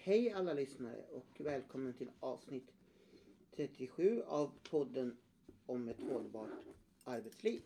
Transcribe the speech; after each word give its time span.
hej 0.00 0.30
alla 0.30 0.52
lyssnare 0.52 1.04
och 1.12 1.26
välkommen 1.38 1.94
till 1.94 2.10
avsnitt 2.20 2.72
37 3.56 4.22
av 4.22 4.50
podden 4.70 5.16
om 5.66 5.88
ett 5.88 6.00
hållbart 6.00 6.50
arbetsliv. 7.04 7.62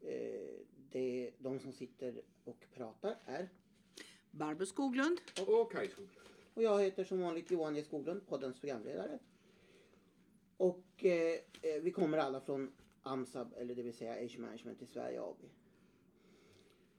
Eh, 0.00 0.58
det, 0.90 1.30
de 1.38 1.60
som 1.60 1.72
sitter 1.72 2.22
och 2.44 2.66
pratar 2.74 3.16
är 3.24 3.48
Barbro 4.30 4.66
Skoglund. 4.66 5.18
Och 5.46 5.72
Kaj 5.72 5.88
Skoglund. 5.88 6.18
och 6.54 6.62
jag 6.62 6.82
heter 6.82 7.04
som 7.04 7.20
vanligt 7.20 7.50
Johan 7.50 7.76
E 7.76 7.82
Skoglund, 7.82 8.26
poddens 8.26 8.60
programledare. 8.60 9.18
Och 10.56 11.04
eh, 11.04 11.38
eh, 11.62 11.82
vi 11.82 11.90
kommer 11.90 12.18
alla 12.18 12.40
från 12.40 12.72
AMSAB, 13.02 13.54
eller 13.56 13.74
det 13.74 13.82
vill 13.82 13.94
säga 13.94 14.24
Age 14.24 14.38
Management 14.38 14.82
i 14.82 14.86
Sverige 14.86 15.22
AB. 15.22 15.38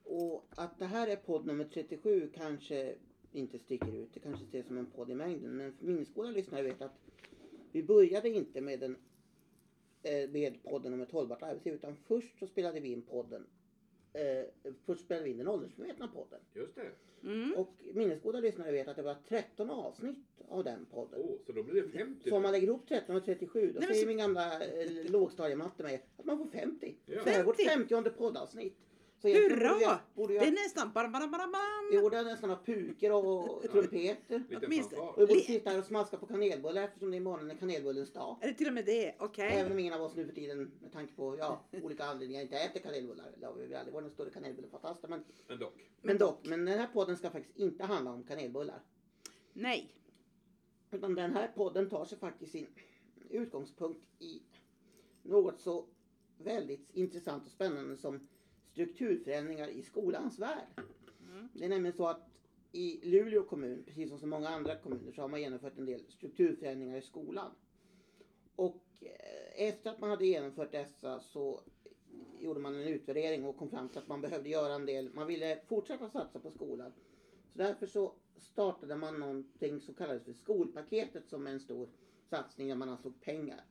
Och 0.04 0.46
att 0.50 0.80
det 0.80 0.86
här 0.86 1.07
är 1.07 1.16
podd 1.16 1.46
nummer 1.46 1.66
37 1.66 2.32
kanske 2.36 2.96
inte 3.36 3.59
sticker 3.59 3.95
ut. 3.95 4.13
Det 4.13 4.20
kanske 4.20 4.45
ses 4.45 4.67
som 4.67 4.77
en 4.77 4.85
podd 4.85 5.09
i 5.12 5.16
mängden. 5.16 5.57
Men 5.57 5.73
för 5.73 5.85
minnesgoda 5.85 6.30
lyssnare 6.30 6.63
vet 6.63 6.81
att 6.81 6.99
vi 7.71 7.84
började 7.84 8.30
inte 8.30 8.62
med, 8.62 8.80
den, 8.80 8.98
eh, 10.03 10.30
med 10.30 10.63
podden 10.63 10.93
om 10.93 11.02
ett 11.02 11.12
hållbart 11.12 11.43
arbetsliv. 11.43 11.73
Utan 11.73 11.95
först 11.95 12.40
så 12.40 12.48
spelade 12.48 12.79
vi 12.79 12.91
in 12.91 13.02
podden. 13.02 13.45
Eh, 14.13 14.45
först 14.85 15.02
spelade 15.05 15.23
vi 15.26 15.31
in 15.31 15.38
den 15.38 15.48
åldersmedvetna 15.48 16.07
podden. 16.07 16.40
Just 16.53 16.76
det. 16.76 16.91
Mm. 17.23 17.53
Och 17.53 17.73
minnesgoda 17.93 18.40
lyssnare 18.40 18.71
vet 18.71 18.88
att 18.88 18.95
det 18.95 19.02
var 19.02 19.16
13 19.27 19.70
avsnitt 19.70 20.26
av 20.48 20.63
den 20.63 20.85
podden. 20.85 21.20
Åh, 21.23 21.38
så 21.45 21.52
då 21.52 21.63
blir 21.63 21.81
det 21.81 21.90
50. 21.90 22.29
Så 22.29 22.35
om 22.35 22.41
man 22.43 22.52
lägger 22.52 22.67
ihop 22.67 22.88
13 22.88 23.15
och 23.15 23.26
37 23.26 23.71
då 23.73 23.79
Nej, 23.79 23.88
säger 23.88 24.02
så- 24.02 24.07
min 24.07 24.17
gamla 24.17 24.65
eh, 24.65 25.12
lågstadiematte 25.12 25.84
mig 25.84 26.04
att 26.17 26.26
man 26.26 26.38
får 26.38 26.45
50. 26.48 26.95
Ja. 27.05 27.21
Det 27.23 27.29
här 27.29 27.40
är 27.40 27.43
vårt 27.43 27.62
50? 27.62 27.90
50 27.95 28.09
poddavsnitt. 28.09 28.77
Så 29.22 29.28
egentligen 29.28 29.60
borde 29.60 29.66
jag, 29.82 29.90
Hurra! 29.90 30.00
borde 30.16 30.34
Det 30.34 30.40
är 30.40 30.44
jag, 30.46 30.54
nästan 30.54 30.92
bam, 30.94 31.12
bam, 31.12 31.32
bam, 31.32 31.52
bam. 31.52 31.90
vi 31.92 32.00
borde 32.02 32.24
nästan 32.24 32.50
ha 32.50 32.58
pukor 32.66 33.12
och 33.12 33.64
trumpeter. 33.72 34.44
Lite 34.50 34.66
Åtminstone- 34.68 35.02
Och 35.02 35.14
vi 35.18 35.18
fanfar. 35.18 35.28
borde 35.28 35.40
sitta 35.40 35.70
här 35.70 35.80
och 35.80 35.86
smaska 35.86 36.18
på 36.18 36.26
kanelbullar 36.26 36.84
eftersom 36.84 37.12
det 37.12 37.18
imorgon 37.18 37.52
är 37.52 37.55
kanelbullens 37.55 38.13
dag. 38.13 38.38
Är 38.41 38.48
det 38.48 38.54
till 38.54 38.68
och 38.68 38.74
med 38.74 38.85
det? 38.85 39.16
Okej. 39.20 39.49
Även 39.54 39.72
om 39.72 39.80
ingen 39.80 39.94
av 39.94 40.02
oss 40.02 40.16
nu 40.16 40.26
för 40.26 40.34
tiden 40.34 40.72
med 40.82 40.91
tanke 40.94 41.13
på 41.13 41.38
ja, 41.38 41.62
olika 41.84 42.05
anledningar 42.05 42.41
inte 42.41 42.57
äter 42.57 42.80
kanelbullar. 42.80 43.32
Det 43.40 43.46
har 43.46 43.54
vi 43.54 43.76
aldrig 43.76 43.94
varit 43.94 44.05
en 44.05 44.12
större 44.12 44.30
kanelbullefantast. 44.30 45.02
Men, 45.10 45.24
Men 45.48 45.60
dock. 45.60 45.74
men 46.02 46.18
dock, 46.18 46.40
men 46.44 46.66
den 46.66 46.79
här 46.79 46.88
podden 46.88 47.18
ska 47.18 47.29
faktiskt 47.29 47.57
inte 47.57 47.84
handla 47.84 48.12
om 48.12 48.24
kanelbullar. 48.24 48.79
Nej. 49.54 49.91
Utan 50.91 51.16
den 51.16 51.34
här 51.34 51.48
podden 51.55 51.90
tar 51.90 52.05
sig 52.05 52.18
faktiskt 52.18 52.52
sin 52.52 52.68
utgångspunkt 53.29 54.02
i 54.20 54.41
något 55.24 55.62
så 55.62 55.85
väldigt 56.38 56.90
intressant 56.94 57.46
och 57.46 57.52
spännande 57.52 57.98
som 57.98 58.27
strukturförändringar 58.76 59.68
i 59.68 59.81
skolans 59.81 60.40
värld. 60.40 60.68
Mm. 61.31 61.49
Det 61.54 61.65
är 61.65 61.70
nämligen 61.70 61.98
så 61.98 62.07
att 62.07 62.29
i 62.71 62.99
Luleå 63.04 63.43
kommun, 63.43 63.84
precis 63.87 64.09
som 64.09 64.19
så 64.19 64.28
många 64.28 64.50
andra 64.50 64.75
kommuner, 64.75 65.12
så 65.12 65.22
har 65.22 65.29
man 65.29 65.41
genomfört 65.41 65.78
en 65.78 65.85
del 65.85 66.01
strukturförändringar 66.09 66.97
i 66.97 67.01
skolan. 67.01 67.51
Och 68.56 68.84
eh, 69.01 69.67
efter 69.67 69.90
att 69.90 70.00
man 70.00 70.09
hade 70.09 70.25
genomfört 70.25 70.72
dessa 70.72 71.19
så 71.19 71.62
gjorde 72.40 72.59
man 72.59 72.75
en 72.75 72.88
utvärdering 72.88 73.45
och 73.45 73.57
kom 73.57 73.69
fram 73.69 73.90
till 73.90 73.97
att 73.97 74.07
man 74.07 74.22
behövde 74.22 74.50
göra 74.50 74.73
en 74.73 74.85
del, 74.85 75.13
man 75.13 75.28
ville 75.28 75.59
fortsätta 75.67 76.09
satsa 76.09 76.39
på 76.39 76.51
skolan. 76.51 76.91
Så 77.51 77.57
därför 77.57 77.88
så 77.88 78.13
startade 78.38 78.95
man 78.95 79.19
någonting 79.19 79.81
som 79.81 79.94
kallades 79.94 80.23
för 80.23 80.34
skolpaketet 80.34 81.29
som 81.29 81.47
är 81.47 81.51
en 81.51 81.59
stor 81.59 81.89
satsning 82.29 82.67
där 82.67 82.75
man 82.75 82.89
anslog 82.89 83.22
pengar. 83.22 83.63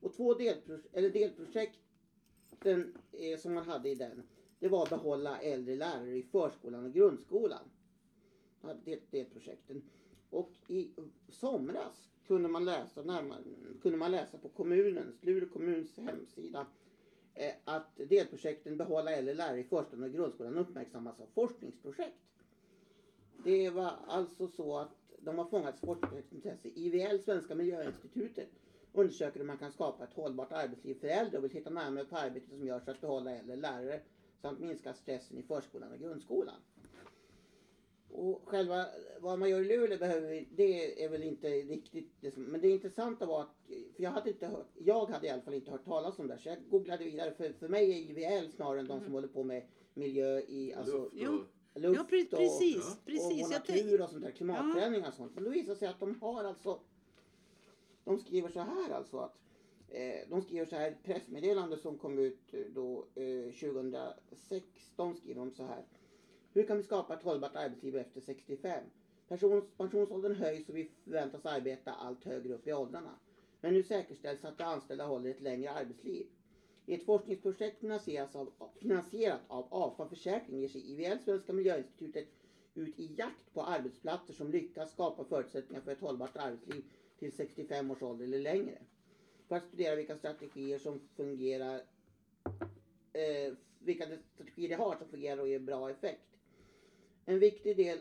Och 0.00 0.12
två 0.12 0.34
delprojekt, 0.34 0.88
eller 0.92 1.10
delprojekten 1.10 2.94
eh, 3.12 3.38
som 3.38 3.54
man 3.54 3.64
hade 3.64 3.88
i 3.88 3.94
den, 3.94 4.22
det 4.62 4.68
var 4.68 4.82
att 4.82 4.90
behålla 4.90 5.38
äldre 5.40 5.76
lärare 5.76 6.16
i 6.16 6.22
förskolan 6.22 6.84
och 6.84 6.92
grundskolan. 6.92 7.70
Det, 8.84 9.00
det 9.10 9.34
del. 9.68 9.82
Och 10.30 10.52
i 10.68 10.90
somras 11.28 12.08
kunde 12.26 12.48
man 12.48 12.64
läsa, 12.64 13.02
närmare, 13.02 13.42
kunde 13.82 13.98
man 13.98 14.10
läsa 14.10 14.38
på 14.38 14.48
kommunens, 14.48 15.22
Luleå 15.22 15.48
kommuns 15.52 15.98
hemsida 15.98 16.66
eh, 17.34 17.52
att 17.64 17.96
delprojekten 17.96 18.76
Behålla 18.76 19.12
äldre 19.12 19.34
lärare 19.34 19.60
i 19.60 19.64
förskolan 19.64 20.04
och 20.04 20.12
grundskolan 20.12 20.58
uppmärksammas 20.58 21.20
av 21.20 21.26
forskningsprojekt. 21.34 22.22
Det 23.44 23.70
var 23.70 23.94
alltså 24.06 24.48
så 24.48 24.76
att 24.76 25.12
de 25.18 25.38
har 25.38 25.44
fångats 25.44 25.80
forskningsintresse. 25.80 26.68
IVL, 26.68 27.18
Svenska 27.18 27.54
Miljöinstitutet, 27.54 28.48
undersöker 28.92 29.38
hur 29.38 29.46
man 29.46 29.56
kan 29.56 29.70
skapa 29.70 30.04
ett 30.04 30.12
hållbart 30.14 30.52
arbetsliv 30.52 30.94
för 30.94 31.08
äldre 31.08 31.38
och 31.38 31.44
vill 31.44 31.50
titta 31.50 31.70
närmare 31.70 32.04
på 32.04 32.16
arbetet 32.16 32.50
som 32.50 32.66
görs 32.66 32.82
för 32.82 32.92
att 32.92 33.00
behålla 33.00 33.30
äldre 33.30 33.56
lärare 33.56 34.00
samt 34.42 34.60
minska 34.60 34.94
stressen 34.94 35.38
i 35.38 35.42
förskolan 35.42 35.92
och 35.92 35.98
grundskolan. 35.98 36.56
Och 38.10 38.42
själva 38.44 38.86
vad 39.20 39.38
man 39.38 39.50
gör 39.50 39.60
i 39.60 39.64
Luleå 39.64 39.98
behöver 39.98 40.28
vi, 40.28 40.48
det 40.56 41.04
är 41.04 41.08
väl 41.08 41.22
inte 41.22 41.48
riktigt 41.48 42.10
det 42.20 42.30
som, 42.30 42.42
men 42.42 42.60
det 42.60 42.68
intressanta 42.68 43.26
var 43.26 43.40
att, 43.40 43.56
för 43.96 44.02
jag 44.02 44.10
hade 44.10 44.30
inte 44.30 44.46
hört, 44.46 44.68
jag 44.78 45.06
hade 45.06 45.26
i 45.26 45.30
alla 45.30 45.42
fall 45.42 45.54
inte 45.54 45.70
hört 45.70 45.84
talas 45.84 46.18
om 46.18 46.26
det 46.26 46.38
så 46.38 46.48
jag 46.48 46.58
googlade 46.70 47.04
vidare 47.04 47.32
för, 47.34 47.52
för 47.52 47.68
mig 47.68 47.90
är 47.90 47.96
IVL 47.96 48.50
snarare 48.52 48.80
än 48.80 48.86
de 48.86 49.00
som 49.00 49.12
håller 49.12 49.28
på 49.28 49.42
med 49.44 49.66
miljö 49.94 50.40
i, 50.40 50.74
alltså 50.74 51.10
Luft 51.12 51.14
och... 51.74 51.80
luft 51.80 51.96
Ja, 51.96 52.16
pre- 52.16 52.32
och, 52.32 52.38
precis. 52.38 52.76
och 52.76 53.04
precis. 53.04 53.46
vår 53.46 53.52
Jag 53.52 53.60
natur 53.60 54.02
och 54.02 54.10
sånt 54.10 54.22
där, 54.22 54.30
klimatförändringar 54.30 55.08
och 55.08 55.14
sånt. 55.14 55.34
Men 55.34 55.44
då 55.44 55.50
visar 55.50 55.72
det 55.72 55.78
sig 55.78 55.88
att 55.88 56.00
de 56.00 56.20
har 56.20 56.44
alltså, 56.44 56.80
de 58.04 58.18
skriver 58.18 58.48
så 58.48 58.60
här 58.60 58.90
alltså 58.90 59.18
att, 59.18 59.38
Eh, 59.94 60.28
de 60.30 60.42
skriver 60.42 60.66
så 60.66 60.76
här, 60.76 60.90
ett 60.90 61.02
pressmeddelande 61.02 61.76
som 61.78 61.98
kom 61.98 62.18
ut 62.18 62.54
eh, 62.54 62.60
då 62.74 63.06
eh, 63.14 63.52
2016 63.52 65.16
skriver 65.16 65.40
de 65.40 65.50
så 65.50 65.62
här. 65.64 65.84
Hur 66.52 66.62
kan 66.62 66.76
vi 66.76 66.82
skapa 66.82 67.14
ett 67.14 67.22
hållbart 67.22 67.56
arbetsliv 67.56 67.96
efter 67.96 68.20
65? 68.20 68.84
Persons, 69.28 69.64
pensionsåldern 69.76 70.34
höjs 70.34 70.68
och 70.68 70.76
vi 70.76 70.90
förväntas 71.04 71.46
arbeta 71.46 71.92
allt 71.92 72.24
högre 72.24 72.54
upp 72.54 72.66
i 72.66 72.72
åldrarna. 72.72 73.18
Men 73.60 73.74
nu 73.74 73.82
säkerställs 73.82 74.44
att 74.44 74.58
de 74.58 74.64
anställda 74.64 75.06
håller 75.06 75.30
ett 75.30 75.40
längre 75.40 75.70
arbetsliv. 75.70 76.26
I 76.86 76.94
ett 76.94 77.04
forskningsprojekt 77.04 77.84
av, 78.34 78.52
finansierat 78.76 79.40
av 79.48 79.66
AFA 79.70 80.08
Försäkring 80.08 80.60
ger 80.60 80.68
sig 80.68 80.90
IVL, 80.92 81.18
Svenska 81.24 81.52
Miljöinstitutet, 81.52 82.28
ut 82.74 83.00
i 83.00 83.14
jakt 83.18 83.54
på 83.54 83.62
arbetsplatser 83.62 84.34
som 84.34 84.50
lyckas 84.50 84.92
skapa 84.92 85.24
förutsättningar 85.24 85.82
för 85.82 85.92
ett 85.92 86.00
hållbart 86.00 86.36
arbetsliv 86.36 86.84
till 87.18 87.32
65 87.32 87.90
års 87.90 88.02
ålder 88.02 88.24
eller 88.24 88.38
längre. 88.38 88.78
För 89.52 89.56
att 89.56 89.64
studera 89.64 89.94
vilka 89.94 90.16
strategier 90.16 90.78
som 90.78 90.98
fungerar, 91.16 91.82
eh, 93.12 93.52
vilka 93.78 94.06
strategier 94.34 94.68
det 94.68 94.74
har 94.74 94.96
som 94.96 95.08
fungerar 95.08 95.40
och 95.40 95.48
ger 95.48 95.58
bra 95.58 95.90
effekt. 95.90 96.38
En 97.24 97.38
viktig 97.38 97.76
del 97.76 97.98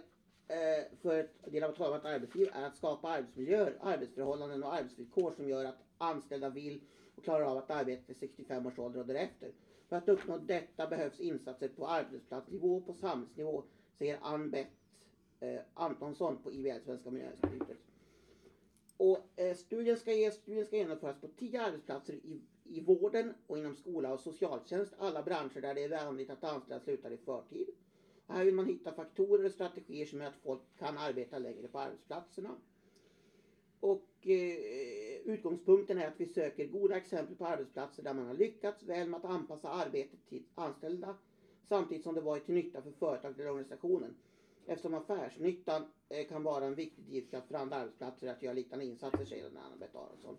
eh, 0.48 0.98
för 1.02 1.20
ett 1.20 1.52
del 1.52 1.64
av 1.64 1.70
ett 1.70 1.78
hållbart 1.78 2.06
arbetsliv 2.06 2.48
är 2.54 2.66
att 2.66 2.76
skapa 2.76 3.10
arbetsmiljöer, 3.10 3.78
arbetsförhållanden 3.80 4.64
och 4.64 4.74
arbetsvillkor 4.74 5.32
som 5.32 5.48
gör 5.48 5.66
att 5.66 5.84
anställda 5.98 6.50
vill 6.50 6.80
och 7.16 7.24
klarar 7.24 7.46
av 7.46 7.58
att 7.58 7.70
arbeta 7.70 8.06
till 8.06 8.16
65 8.16 8.66
års 8.66 8.80
ålder 8.80 9.00
och 9.00 9.06
därefter. 9.06 9.52
För 9.90 9.96
att 9.96 10.08
uppnå 10.10 10.38
detta 10.38 10.88
behövs 10.88 11.20
insatser 11.20 11.68
på 11.68 11.88
arbetsplatsnivå 11.88 12.76
och 12.78 12.86
på 12.86 12.94
samhällsnivå, 12.94 13.64
säger 13.98 14.18
Ann 14.22 14.50
Bett 14.50 14.68
eh, 15.40 15.62
Antonsson 15.74 16.38
på 16.38 16.52
IVL, 16.52 16.80
Svenska 16.82 17.12
Miljöinstitutet. 17.12 17.91
Och 19.02 19.40
eh, 19.40 19.56
studien, 19.56 19.98
ska 19.98 20.14
ge, 20.14 20.32
studien 20.32 20.66
ska 20.66 20.78
genomföras 20.78 21.22
på 21.22 21.28
tio 21.28 21.62
arbetsplatser 21.62 22.14
i, 22.14 22.42
i 22.64 22.82
vården 22.82 23.34
och 23.48 23.58
inom 23.58 23.76
skola 23.76 24.14
och 24.14 24.20
socialtjänst, 24.20 24.94
alla 24.98 25.24
branscher 25.24 25.62
där 25.62 25.76
det 25.76 25.84
är 25.84 26.06
vanligt 26.06 26.30
att 26.30 26.44
anställda 26.44 26.80
slutar 26.80 27.12
i 27.12 27.18
förtid. 27.18 27.68
Och 28.26 28.34
här 28.34 28.46
vill 28.46 28.54
man 28.54 28.66
hitta 28.66 28.92
faktorer 28.92 29.46
och 29.46 29.52
strategier 29.52 30.06
som 30.06 30.22
gör 30.22 30.28
att 30.28 30.36
folk 30.36 30.62
kan 30.80 30.98
arbeta 30.98 31.38
längre 31.38 31.68
på 31.68 31.80
arbetsplatserna. 31.80 32.56
Och 33.80 34.28
eh, 34.28 35.18
utgångspunkten 35.26 35.98
är 35.98 36.08
att 36.08 36.20
vi 36.20 36.26
söker 36.26 36.66
goda 36.66 36.98
exempel 36.98 37.36
på 37.36 37.46
arbetsplatser 37.46 38.04
där 38.04 38.14
man 38.14 38.28
har 38.28 38.34
lyckats 38.34 38.84
väl 38.84 39.10
med 39.10 39.18
att 39.18 39.26
anpassa 39.26 39.70
arbetet 39.70 40.26
till 40.30 40.44
anställda 40.56 41.16
samtidigt 41.64 42.04
som 42.04 42.16
det 42.16 42.22
varit 42.22 42.46
till 42.46 42.56
nytta 42.56 42.82
för 42.82 42.92
företaget 42.92 43.40
eller 43.40 43.50
organisationen. 43.50 44.16
Eftersom 44.66 44.94
affärsnyttan 44.94 45.86
eh, 46.10 46.28
kan 46.28 46.44
vara 46.44 46.66
en 46.66 46.76
viktig 46.76 47.06
drivkraft 47.06 47.48
för 47.48 47.56
andra 47.56 47.76
arbetsplatser 47.76 48.28
att 48.28 48.44
göra 48.44 48.54
liknande 48.54 48.86
insatser, 48.86 49.26
säger 49.26 49.46
Anna-Beth 49.46 49.98
Aronsson. 49.98 50.38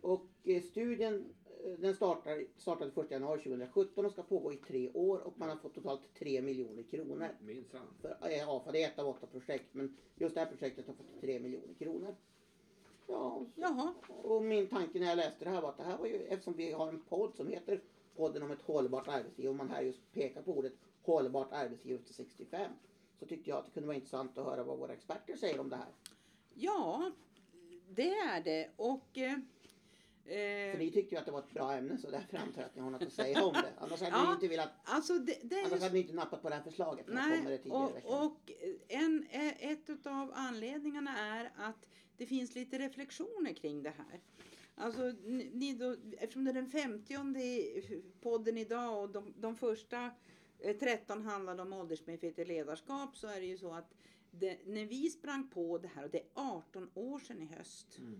Och 0.00 0.26
eh, 0.44 0.62
studien 0.62 1.34
eh, 1.64 1.72
den 1.72 1.94
startar, 1.94 2.44
startade 2.56 3.00
1 3.00 3.10
januari 3.10 3.42
2017 3.42 4.06
och 4.06 4.12
ska 4.12 4.22
pågå 4.22 4.52
i 4.52 4.56
tre 4.56 4.90
år 4.90 5.18
och 5.18 5.38
man 5.38 5.48
har 5.48 5.56
fått 5.56 5.74
totalt 5.74 6.14
3 6.14 6.42
miljoner 6.42 6.82
kronor. 6.82 7.28
Minsann. 7.40 7.86
För, 8.00 8.16
ja, 8.20 8.62
för 8.64 8.72
det 8.72 8.82
är 8.82 8.88
ett 8.88 8.98
av 8.98 9.08
åtta 9.08 9.26
projekt 9.26 9.74
men 9.74 9.96
just 10.14 10.34
det 10.34 10.40
här 10.40 10.48
projektet 10.48 10.86
har 10.86 10.94
fått 10.94 11.20
3 11.20 11.40
miljoner 11.40 11.74
kronor. 11.74 12.16
Ja, 13.06 13.46
så, 13.54 13.60
Jaha. 13.60 13.94
och 14.08 14.42
min 14.42 14.66
tanke 14.66 14.98
när 14.98 15.06
jag 15.06 15.16
läste 15.16 15.44
det 15.44 15.50
här 15.50 15.60
var 15.60 15.68
att 15.68 15.76
det 15.76 15.82
här 15.82 15.98
var 15.98 16.06
ju, 16.06 16.16
eftersom 16.16 16.54
vi 16.54 16.72
har 16.72 16.88
en 16.88 17.02
podd 17.02 17.34
som 17.34 17.48
heter 17.48 17.80
podden 18.16 18.42
om 18.42 18.50
ett 18.50 18.62
hållbart 18.62 19.08
arbetsliv 19.08 19.48
och 19.48 19.54
man 19.56 19.70
här 19.70 19.82
just 19.82 20.12
pekar 20.12 20.42
på 20.42 20.52
ordet 20.58 20.72
hållbart 21.02 21.52
arbetsliv 21.52 21.96
efter 21.96 22.14
65 22.14 22.72
så 23.18 23.26
tyckte 23.26 23.50
jag 23.50 23.58
att 23.58 23.64
det 23.64 23.70
kunde 23.70 23.86
vara 23.86 23.94
intressant 23.96 24.38
att 24.38 24.44
höra 24.44 24.62
vad 24.64 24.78
våra 24.78 24.92
experter 24.92 25.36
säger 25.36 25.60
om 25.60 25.68
det 25.68 25.76
här. 25.76 25.88
Ja, 26.54 27.10
det 27.88 28.10
är 28.14 28.40
det. 28.44 28.70
Och 28.76 29.18
eh, 29.18 29.38
Eh, 30.26 30.72
För 30.72 30.78
ni 30.78 30.90
tyckte 30.90 31.14
ju 31.14 31.18
att 31.18 31.26
det 31.26 31.32
var 31.32 31.38
ett 31.38 31.50
bra 31.50 31.72
ämne 31.72 31.98
så 31.98 32.10
därför 32.10 32.36
antar 32.38 32.60
jag 32.62 32.68
att 32.68 32.76
ni 32.76 32.82
har 32.82 32.90
något 32.90 33.02
att 33.02 33.12
säga 33.12 33.44
om 33.44 33.52
det. 33.52 33.72
Annars 33.78 34.00
hade 34.00 34.16
Ja. 34.16 34.26
ni 34.28 34.32
inte 34.34 34.48
velat, 34.48 34.70
alltså 34.84 35.18
det, 35.18 35.38
det 35.42 35.62
annars 35.66 35.80
hade 35.82 35.94
ni 35.94 36.00
inte 36.00 36.12
nappat 36.12 36.42
på 36.42 36.48
det 36.48 36.54
här 36.54 36.62
förslaget. 36.62 37.06
det 37.06 37.12
kommer 37.12 37.30
det 37.36 37.48
Nej, 37.48 37.58
tidigare 37.58 37.84
och, 37.84 37.96
veckan. 37.96 38.24
och 38.26 38.52
en, 38.88 39.26
eh, 39.30 39.70
ett 39.72 40.06
av 40.06 40.32
anledningarna 40.34 41.18
är 41.18 41.52
att 41.56 41.86
det 42.16 42.26
finns 42.26 42.54
lite 42.54 42.78
reflektioner 42.78 43.52
kring 43.52 43.82
det 43.82 43.92
här. 43.96 44.20
Alltså, 44.82 45.12
ni, 45.52 45.74
då, 45.74 45.96
eftersom 46.18 46.44
det 46.44 46.50
är 46.50 46.54
den 46.54 46.70
50 46.70 47.14
i 47.38 48.02
podden 48.20 48.58
idag 48.58 49.02
och 49.02 49.10
de, 49.10 49.34
de 49.36 49.56
första 49.56 50.10
eh, 50.58 50.76
13 50.76 51.22
handlade 51.22 51.62
om 51.62 51.72
åldersmedvetet 51.72 52.48
ledarskap 52.48 53.16
så 53.16 53.26
är 53.26 53.40
det 53.40 53.46
ju 53.46 53.58
så 53.58 53.72
att 53.72 53.94
det, 54.30 54.58
när 54.66 54.86
vi 54.86 55.10
sprang 55.10 55.48
på 55.50 55.78
det 55.78 55.88
här 55.88 56.04
och 56.04 56.10
det 56.10 56.18
är 56.18 56.26
18 56.34 56.90
år 56.94 57.18
sedan 57.18 57.42
i 57.42 57.46
höst. 57.46 57.98
Mm. 57.98 58.18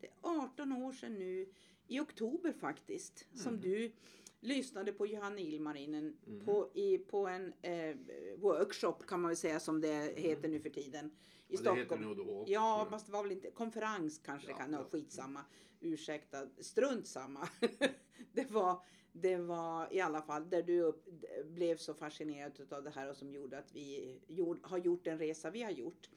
Det 0.00 0.06
är 0.06 0.12
18 0.22 0.72
år 0.72 0.92
sedan 0.92 1.14
nu, 1.14 1.48
i 1.88 2.00
oktober 2.00 2.52
faktiskt, 2.52 3.26
som 3.34 3.48
Mm. 3.54 3.60
du 3.60 3.92
lyssnade 4.40 4.92
på 4.92 5.06
Johanna 5.06 5.38
Ilmarinen 5.38 6.16
Mm. 6.26 6.44
på, 6.44 6.70
i, 6.74 6.98
på 6.98 7.26
en 7.26 7.52
eh, 7.62 7.96
workshop 8.36 8.94
kan 9.06 9.20
man 9.20 9.28
väl 9.28 9.36
säga 9.36 9.60
som 9.60 9.80
det 9.80 10.12
heter 10.18 10.48
nu 10.48 10.60
för 10.60 10.70
tiden. 10.70 11.10
I 11.48 11.56
Ja, 11.56 11.62
det 11.62 11.70
heter 11.70 11.84
Stockholm. 11.84 12.02
nog 12.02 12.16
då. 12.26 12.44
Ja, 12.48 12.80
Mm. 12.80 12.90
fast 12.90 13.06
det 13.06 13.12
var 13.12 13.22
väl 13.22 13.32
inte 13.32 13.50
konferens 13.50 14.18
kanske 14.18 14.50
Ja, 14.50 14.56
kan 14.56 14.72
ja. 14.72 14.84
skitsamma. 14.90 15.40
Ursäkta, 15.84 16.46
strunt 16.60 17.06
samma. 17.06 17.48
det 18.32 18.50
var 18.50 18.82
det 19.16 19.36
var 19.36 19.88
i 19.94 20.00
alla 20.00 20.22
fall 20.22 20.50
där 20.50 20.62
du 20.62 20.80
upp, 20.80 21.08
blev 21.44 21.76
så 21.76 21.94
fascinerad 21.94 22.72
av 22.72 22.82
det 22.84 22.90
här 22.90 23.10
och 23.10 23.16
som 23.16 23.32
gjorde 23.32 23.58
att 23.58 23.74
vi 23.74 24.18
gjord, 24.26 24.58
har 24.62 24.78
gjort 24.78 25.04
den 25.04 25.18
resa 25.18 25.50
vi 25.50 25.62
har 25.62 25.70
gjort. 25.70 26.10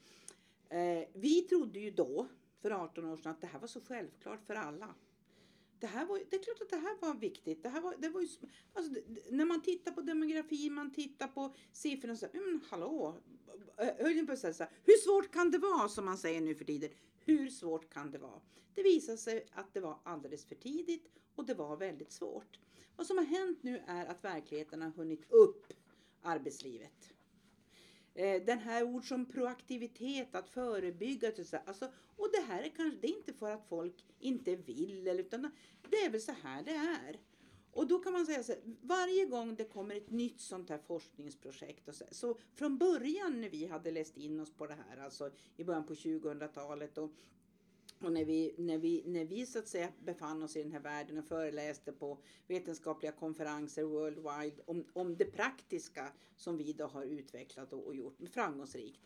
Eh, 0.68 1.08
vi 1.14 1.42
trodde 1.42 1.78
ju 1.80 1.90
då, 1.90 2.28
för 2.62 2.70
18 2.70 3.04
år 3.04 3.16
sedan, 3.16 3.32
att 3.32 3.40
det 3.40 3.46
här 3.46 3.58
var 3.58 3.66
så 3.68 3.80
självklart 3.80 4.46
för 4.46 4.54
alla. 4.54 4.94
Det, 5.80 5.86
här 5.86 6.06
var, 6.06 6.20
det 6.30 6.36
är 6.36 6.42
klart 6.42 6.60
att 6.62 6.70
det 6.70 6.76
här 6.76 6.96
var 7.00 7.14
viktigt. 7.14 7.62
Det 7.62 7.68
här 7.68 7.80
var, 7.80 7.94
det 7.98 8.08
var 8.08 8.20
ju, 8.20 8.28
alltså, 8.72 8.92
det- 8.92 9.30
när 9.30 9.44
man 9.44 9.62
tittar 9.62 9.92
på 9.92 10.00
demografi, 10.00 10.70
man 10.70 10.92
tittar 10.92 11.28
på 11.28 11.54
siffrorna 11.72 12.16
så 12.16 12.26
men 12.32 12.60
hallå, 12.70 13.14
eh, 13.78 14.06
höll 14.06 14.26
på 14.26 14.32
att 14.32 14.38
säga 14.38 14.54
så 14.54 14.62
här, 14.62 14.72
hur 14.84 14.96
svårt 14.96 15.32
kan 15.32 15.50
det 15.50 15.58
vara 15.58 15.88
som 15.88 16.04
man 16.04 16.18
säger 16.18 16.40
nu 16.40 16.54
för 16.54 16.64
tiden? 16.64 16.90
Hur 17.28 17.50
svårt 17.50 17.90
kan 17.90 18.10
det 18.10 18.18
vara? 18.18 18.40
Det 18.74 18.82
visade 18.82 19.18
sig 19.18 19.46
att 19.52 19.74
det 19.74 19.80
var 19.80 19.98
alldeles 20.02 20.44
för 20.44 20.54
tidigt 20.54 21.08
och 21.34 21.46
det 21.46 21.54
var 21.54 21.76
väldigt 21.76 22.12
svårt. 22.12 22.58
Vad 22.96 23.06
som 23.06 23.18
har 23.18 23.24
hänt 23.24 23.62
nu 23.62 23.82
är 23.86 24.06
att 24.06 24.24
verkligheten 24.24 24.82
har 24.82 24.90
hunnit 24.90 25.32
upp 25.32 25.72
arbetslivet. 26.22 27.12
Eh, 28.14 28.42
den 28.42 28.58
här 28.58 28.84
ord 28.84 29.08
som 29.08 29.26
proaktivitet, 29.26 30.34
att 30.34 30.48
förebygga. 30.48 31.28
och 31.28 31.38
Alltså, 31.64 31.92
och 32.16 32.28
det 32.32 32.42
här 32.46 32.62
är 32.62 32.68
kanske 32.68 32.98
det 33.00 33.06
är 33.06 33.16
inte 33.16 33.32
för 33.32 33.50
att 33.50 33.68
folk 33.68 34.04
inte 34.18 34.56
vill, 34.56 35.08
utan 35.08 35.50
det 35.90 35.96
är 35.96 36.10
väl 36.10 36.20
så 36.20 36.32
här 36.32 36.62
det 36.62 36.74
är. 36.74 37.20
Och 37.78 37.86
då 37.86 37.98
kan 37.98 38.12
man 38.12 38.26
säga 38.26 38.42
så 38.42 38.52
här, 38.52 38.60
varje 38.82 39.24
gång 39.24 39.54
det 39.54 39.64
kommer 39.64 39.94
ett 39.94 40.10
nytt 40.10 40.40
sånt 40.40 40.70
här 40.70 40.78
forskningsprojekt 40.78 41.88
och 41.88 41.94
så, 41.94 42.04
så 42.10 42.38
från 42.54 42.78
början 42.78 43.40
när 43.40 43.48
vi 43.48 43.66
hade 43.66 43.90
läst 43.90 44.16
in 44.16 44.40
oss 44.40 44.52
på 44.52 44.66
det 44.66 44.74
här, 44.88 45.04
alltså 45.04 45.30
i 45.56 45.64
början 45.64 45.86
på 45.86 45.94
2000-talet 45.94 46.98
och 46.98 47.10
och 48.00 48.12
när 48.12 48.24
vi, 48.24 48.54
när, 48.58 48.78
vi, 48.78 49.02
när 49.06 49.24
vi 49.24 49.46
så 49.46 49.58
att 49.58 49.68
säga 49.68 49.88
befann 50.04 50.42
oss 50.42 50.56
i 50.56 50.62
den 50.62 50.72
här 50.72 50.80
världen 50.80 51.18
och 51.18 51.24
föreläste 51.24 51.92
på 51.92 52.18
vetenskapliga 52.46 53.12
konferenser 53.12 53.82
worldwide 53.82 54.62
om, 54.66 54.84
om 54.92 55.16
det 55.16 55.24
praktiska 55.24 56.12
som 56.36 56.56
vi 56.56 56.72
då 56.72 56.86
har 56.86 57.04
utvecklat 57.04 57.72
och, 57.72 57.86
och 57.86 57.96
gjort 57.96 58.18
framgångsrikt. 58.32 59.00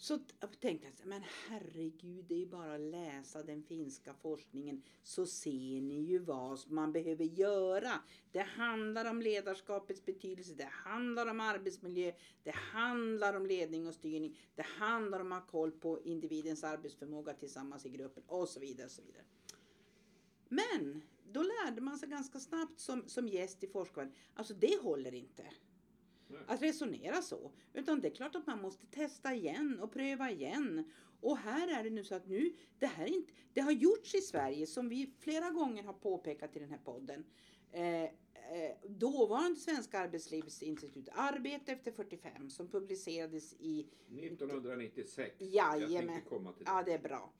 Så 0.00 0.18
tänkte 0.60 0.86
jag, 0.86 1.06
men 1.06 1.22
herregud, 1.48 2.24
det 2.28 2.34
är 2.34 2.38
ju 2.38 2.46
bara 2.46 2.74
att 2.74 2.80
läsa 2.80 3.42
den 3.42 3.62
finska 3.62 4.14
forskningen 4.14 4.82
så 5.02 5.26
ser 5.26 5.80
ni 5.80 6.00
ju 6.00 6.18
vad 6.18 6.70
man 6.70 6.92
behöver 6.92 7.24
göra. 7.24 7.92
Det 8.32 8.40
handlar 8.40 9.10
om 9.10 9.22
ledarskapets 9.22 10.04
betydelse, 10.04 10.54
det 10.54 10.68
handlar 10.70 11.26
om 11.26 11.40
arbetsmiljö, 11.40 12.12
det 12.42 12.54
handlar 12.54 13.36
om 13.36 13.46
ledning 13.46 13.86
och 13.86 13.94
styrning, 13.94 14.38
det 14.54 14.62
handlar 14.62 15.20
om 15.20 15.32
att 15.32 15.42
ha 15.42 15.50
koll 15.50 15.72
på 15.72 16.00
individens 16.02 16.64
arbetsförmåga 16.64 17.32
tillsammans 17.32 17.86
i 17.86 17.88
gruppen 17.88 18.22
och 18.26 18.48
så 18.48 18.60
vidare. 18.60 18.86
Och 18.86 18.92
så 18.92 19.02
vidare. 19.02 19.24
Men 20.48 21.02
då 21.32 21.42
lärde 21.42 21.80
man 21.80 21.98
sig 21.98 22.08
ganska 22.08 22.40
snabbt 22.40 22.80
som, 22.80 23.08
som 23.08 23.28
gäst 23.28 23.64
i 23.64 23.66
forskarvärlden, 23.66 24.16
alltså 24.34 24.54
det 24.54 24.82
håller 24.82 25.14
inte 25.14 25.44
att 26.46 26.62
resonera 26.62 27.22
så. 27.22 27.50
Utan 27.74 28.00
det 28.00 28.08
är 28.08 28.14
klart 28.14 28.34
att 28.34 28.46
man 28.46 28.62
måste 28.62 28.86
testa 28.86 29.34
igen 29.34 29.80
och 29.80 29.92
pröva 29.92 30.30
igen. 30.30 30.84
Och 31.20 31.38
här 31.38 31.78
är 31.78 31.84
det 31.84 31.90
nu 31.90 32.04
så 32.04 32.14
att 32.14 32.26
nu, 32.26 32.52
det 32.78 32.86
här 32.86 33.04
är 33.04 33.08
inte, 33.08 33.32
det 33.52 33.60
har 33.60 33.72
gjorts 33.72 34.14
i 34.14 34.20
Sverige 34.20 34.66
som 34.66 34.88
vi 34.88 35.12
flera 35.18 35.50
gånger 35.50 35.82
har 35.82 35.92
påpekat 35.92 36.56
i 36.56 36.58
den 36.58 36.70
här 36.70 36.80
podden. 36.84 37.24
Eh, 37.72 38.04
eh, 38.04 38.10
dåvarande 38.88 39.60
Svenska 39.60 39.98
Arbetslivsinstitut, 39.98 41.08
Arbete 41.12 41.72
efter 41.72 41.92
45, 41.92 42.50
som 42.50 42.68
publicerades 42.68 43.54
i 43.58 43.86
1996. 44.08 45.34
Jag 45.38 45.80
Jajamän. 45.80 46.08
tänkte 46.08 46.28
komma 46.28 46.52
till 46.52 46.64
det. 46.64 46.70
Ja, 46.70 46.82
det 46.82 46.92
är 46.92 46.98
bra. 46.98 47.32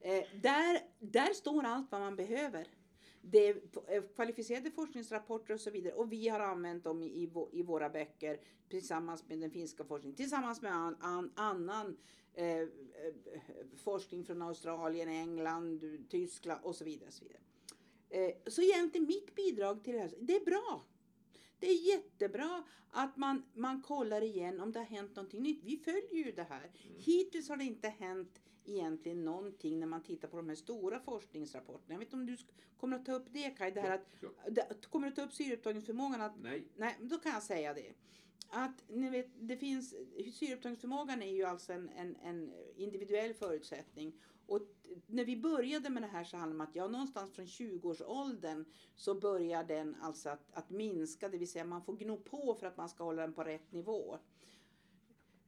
Eh, 0.00 0.24
där, 0.42 0.80
där 0.98 1.34
står 1.34 1.64
allt 1.64 1.92
vad 1.92 2.00
man 2.00 2.16
behöver. 2.16 2.66
Det 3.22 3.48
är 3.48 3.60
eh, 3.88 4.02
kvalificerade 4.14 4.70
forskningsrapporter 4.70 5.54
och 5.54 5.60
så 5.60 5.70
vidare. 5.70 5.94
Och 5.94 6.12
vi 6.12 6.28
har 6.28 6.40
använt 6.40 6.84
dem 6.84 7.02
i, 7.02 7.06
i, 7.22 7.26
vå- 7.26 7.48
i 7.52 7.62
våra 7.62 7.90
böcker 7.90 8.40
tillsammans 8.68 9.28
med 9.28 9.38
den 9.38 9.50
finska 9.50 9.84
forskningen. 9.84 10.16
Tillsammans 10.16 10.62
med 10.62 10.72
an, 10.72 10.96
an, 11.00 11.32
annan 11.34 11.96
eh, 12.34 12.60
eh, 12.60 12.66
forskning 13.76 14.24
från 14.24 14.42
Australien, 14.42 15.08
England, 15.08 16.06
Tyskland 16.08 16.60
och 16.64 16.76
så 16.76 16.84
vidare. 16.84 17.10
Så, 17.10 17.24
vidare. 17.24 17.42
Eh, 18.10 18.34
så 18.46 18.62
egentligen 18.62 19.06
mitt 19.06 19.34
bidrag 19.34 19.84
till 19.84 19.92
det 19.94 20.00
här, 20.00 20.14
det 20.20 20.36
är 20.36 20.44
bra. 20.44 20.84
Det 21.60 21.70
är 21.70 21.88
jättebra 21.88 22.62
att 22.90 23.16
man, 23.16 23.42
man 23.54 23.82
kollar 23.82 24.22
igen 24.22 24.60
om 24.60 24.72
det 24.72 24.78
har 24.78 24.86
hänt 24.86 25.16
någonting 25.16 25.42
nytt. 25.42 25.64
Vi 25.64 25.76
följer 25.76 26.24
ju 26.26 26.32
det 26.32 26.42
här. 26.42 26.70
Hittills 26.96 27.48
har 27.48 27.56
det 27.56 27.64
inte 27.64 27.88
hänt 27.88 28.40
egentligen 28.68 29.24
någonting 29.24 29.80
när 29.80 29.86
man 29.86 30.02
tittar 30.02 30.28
på 30.28 30.36
de 30.36 30.48
här 30.48 30.56
stora 30.56 31.00
forskningsrapporterna. 31.00 31.94
Jag 31.94 31.98
vet 31.98 32.06
inte 32.06 32.16
om 32.16 32.26
du 32.26 32.36
kommer 32.80 32.96
att 32.96 33.06
ta 33.06 33.12
upp 33.12 33.26
det 33.30 33.50
Kaj, 33.50 33.72
det 33.72 33.80
här 33.80 33.94
att, 33.94 34.06
Ja. 34.20 34.28
det, 34.50 34.90
kommer 34.90 35.08
att 35.08 35.16
ta 35.16 35.22
upp 35.22 35.32
syreupptagningsförmågan 35.32 36.20
att 36.20 36.42
Nej, 36.42 36.64
Nej, 36.76 36.96
då 37.00 37.18
kan 37.18 37.32
jag 37.32 37.42
säga 37.42 37.74
det. 37.74 37.92
Att 38.50 38.84
ni 38.88 39.10
vet, 39.10 39.28
det 39.40 39.56
finns, 39.56 39.94
syreupptagningsförmågan 40.34 41.22
är 41.22 41.32
ju 41.32 41.44
alltså 41.44 41.72
en, 41.72 41.88
en, 41.88 42.16
en 42.16 42.52
individuell 42.76 43.34
förutsättning. 43.34 44.12
Och 44.46 44.60
när 45.06 45.24
vi 45.24 45.36
började 45.36 45.90
med 45.90 46.02
det 46.02 46.06
här 46.06 46.24
så 46.24 46.36
handlade 46.36 46.58
det 46.58 46.64
om 46.64 46.68
att 46.68 46.76
ja, 46.76 46.88
någonstans 46.88 47.32
från 47.32 47.46
20-årsåldern 47.46 48.64
så 48.96 49.14
börjar 49.14 49.64
den 49.64 49.96
alltså 50.00 50.28
att, 50.28 50.50
att 50.52 50.70
minska, 50.70 51.28
det 51.28 51.38
vill 51.38 51.50
säga 51.50 51.64
man 51.64 51.82
får 51.82 51.96
gno 51.96 52.16
på 52.16 52.54
för 52.54 52.66
att 52.66 52.76
man 52.76 52.88
ska 52.88 53.04
hålla 53.04 53.22
den 53.22 53.32
på 53.32 53.44
rätt 53.44 53.72
nivå. 53.72 54.18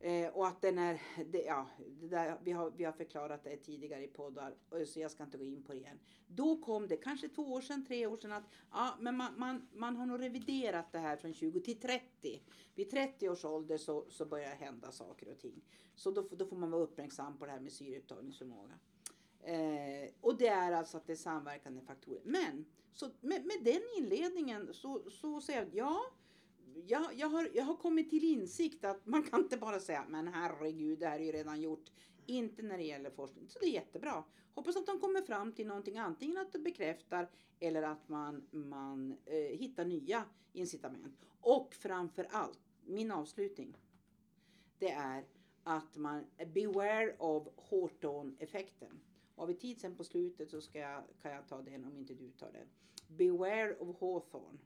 Eh, 0.02 0.29
och 0.29 0.47
att 0.47 0.62
den 0.62 0.79
är, 0.79 1.02
det, 1.31 1.43
ja, 1.43 1.66
det 2.00 2.09
där, 2.09 2.38
vi, 2.42 2.52
har, 2.52 2.71
vi 2.76 2.85
har 2.85 2.92
förklarat 2.92 3.45
det 3.45 3.57
tidigare 3.57 4.04
i 4.04 4.09
poddar 4.09 4.54
eh, 4.75 4.85
så 4.85 5.00
jag 5.00 5.11
ska 5.11 5.25
inte 5.25 5.38
gå 5.38 5.45
in 5.45 5.62
på 5.62 5.73
det 5.73 5.78
igen. 5.78 5.99
Då 6.26 6.57
kom 6.57 6.88
det, 6.88 6.97
kanske 6.97 7.28
två 7.28 7.42
år 7.42 7.61
sedan, 7.61 7.85
tre 7.87 8.07
år 8.07 8.16
sedan, 8.16 8.33
att 8.33 8.45
ja, 8.71 8.95
men 9.00 9.16
man, 9.16 9.38
man, 9.38 9.69
man 9.73 9.97
har 9.97 10.07
nog 10.07 10.21
reviderat 10.23 10.92
det 10.92 10.99
här 10.99 11.16
från 11.16 11.33
20 11.35 11.61
till 11.61 11.80
30. 11.80 12.42
Vid 12.75 12.90
30 12.90 13.28
års 13.28 13.45
ålder 13.45 13.78
så, 13.78 14.04
så 14.09 14.25
börjar 14.26 14.50
det 14.50 14.64
hända 14.64 14.92
saker 14.92 15.28
och 15.33 15.38
ting. 15.38 15.62
Så 15.95 16.11
då, 16.11 16.23
får- 16.23 16.37
då 16.37 16.47
får 16.47 16.57
man 16.57 16.71
vara 16.71 16.83
uppmärksam 16.83 17.38
på 17.38 17.47
det 17.47 17.52
här 17.52 17.61
med 17.61 17.73
syreupptagningsförmåga. 17.73 18.78
Eh, 19.42 20.11
och 20.21 20.37
det 20.38 20.47
är 20.49 20.73
alltså 20.73 20.97
att 20.97 21.07
det 21.07 21.12
är 21.12 21.16
samverkande 21.16 21.80
faktorer. 21.80 22.21
Men 22.25 22.64
så 22.92 23.07
med, 23.21 23.47
med 23.47 23.57
den 23.64 23.83
inledningen 23.99 24.75
så, 24.75 25.11
så 25.11 25.40
säger 25.40 25.61
jag 25.61 25.75
ja, 25.75 26.00
jag, 26.87 27.15
jag, 27.15 27.29
har, 27.29 27.50
jag 27.55 27.65
har 27.65 27.77
kommit 27.77 28.11
till 28.11 28.25
insikt 28.25 28.85
att 28.85 29.07
man 29.07 29.23
kan 29.23 29.41
inte 29.41 29.57
bara 29.57 29.81
säga 29.81 30.05
men 30.09 30.29
herregud 30.29 30.99
det 30.99 31.07
här 31.07 31.21
är 31.21 31.25
ju 31.25 31.33
redan 31.33 31.61
gjort. 31.61 31.91
Inte 32.27 32.62
när 32.62 32.79
det 32.79 32.85
gäller 32.85 33.11
forskning. 33.11 33.49
Så 33.49 33.59
det 33.59 33.67
är 33.67 33.71
jättebra. 33.71 34.25
Hoppas 34.55 34.77
att 34.77 34.87
de 34.87 35.00
kommer 35.00 35.23
fram 35.23 35.53
till 35.53 35.67
någonting 35.67 35.99
antingen 35.99 36.39
att 36.39 36.53
det 36.53 36.59
bekräftar 36.59 37.31
eller 37.61 37.83
att 37.83 38.09
man, 38.09 38.49
man 38.50 39.17
eh, 39.27 39.59
hittar 39.59 39.85
nya 39.85 40.25
incitament. 40.53 41.19
Och 41.41 41.75
framför 41.75 42.27
allt, 42.31 42.61
min 42.85 43.12
avslutning. 43.12 43.77
Det 44.79 44.91
är 44.91 45.25
att 45.62 45.97
man 45.97 46.25
beware 46.55 47.17
of 47.19 47.49
Horton-effekten. 47.57 49.00
Har 49.37 49.47
vi 49.47 49.55
tid 49.55 49.81
sen 49.81 49.97
på 49.97 50.05
slutet 50.05 50.50
så 50.50 50.61
ska 50.61 50.79
jag, 50.79 51.03
kan 51.23 51.33
jag 51.33 51.49
ta 51.49 51.62
den 51.62 51.85
om 51.85 51.97
inte 51.97 52.15
du 52.15 52.31
tar 52.31 52.53
den. 52.53 52.67
Beware 53.17 53.77
of 53.77 54.00
Hawthorne. 54.00 54.59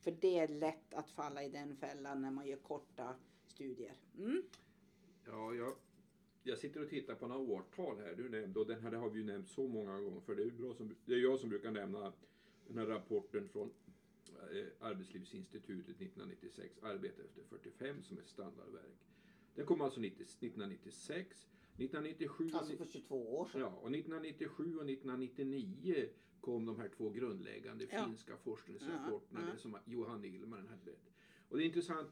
För 0.00 0.10
det 0.10 0.38
är 0.38 0.48
lätt 0.48 0.94
att 0.94 1.10
falla 1.10 1.44
i 1.44 1.48
den 1.48 1.76
fällan 1.76 2.22
när 2.22 2.30
man 2.30 2.46
gör 2.46 2.56
korta 2.56 3.14
studier. 3.46 3.96
Mm? 4.18 4.42
ja, 5.26 5.54
jag, 5.54 5.74
jag 6.42 6.58
sitter 6.58 6.82
och 6.82 6.88
tittar 6.88 7.14
på 7.14 7.26
några 7.26 7.40
årtal 7.40 7.98
här 7.98 8.14
du 8.14 8.28
nämnde 8.28 8.60
och 8.60 8.66
den 8.66 8.82
här 8.82 8.92
har 8.92 9.10
vi 9.10 9.18
ju 9.18 9.24
nämnt 9.24 9.48
så 9.48 9.68
många 9.68 10.00
gånger 10.00 10.20
för 10.20 10.34
det 10.34 10.42
är, 10.42 10.50
bra 10.50 10.74
som, 10.74 10.96
det 11.04 11.14
är 11.14 11.18
jag 11.18 11.40
som 11.40 11.48
brukar 11.48 11.70
nämna 11.70 12.12
den 12.66 12.78
här 12.78 12.86
rapporten 12.86 13.48
från 13.48 13.70
eh, 14.52 14.66
Arbetslivsinstitutet 14.80 15.96
1996, 15.96 16.78
Arbete 16.82 17.22
efter 17.22 17.42
45 17.42 18.02
som 18.02 18.18
ett 18.18 18.28
standardverk. 18.28 18.98
Den 19.54 19.66
kom 19.66 19.80
alltså 19.80 20.00
90, 20.00 20.22
1996. 20.22 21.48
1997 21.76 22.50
Alltså 22.54 22.76
för 22.76 22.84
22 22.84 23.38
år 23.38 23.46
sedan. 23.46 23.60
Ja, 23.60 23.66
och 23.66 23.90
1997 23.90 24.64
och 24.64 24.90
1999 24.90 26.08
kom 26.40 26.66
de 26.66 26.76
här 26.80 26.88
två 26.96 27.10
grundläggande 27.10 27.86
Ja. 27.90 28.04
finska 28.04 28.36
forskningsrapporterna, 28.36 29.47
som 29.70 29.92
Johan 29.92 30.24
Ilmanen 30.24 30.66
hade 30.66 30.90
rätt. 30.90 31.10
Och 31.48 31.56
det 31.56 31.62
är 31.62 31.66
intressant, 31.66 32.08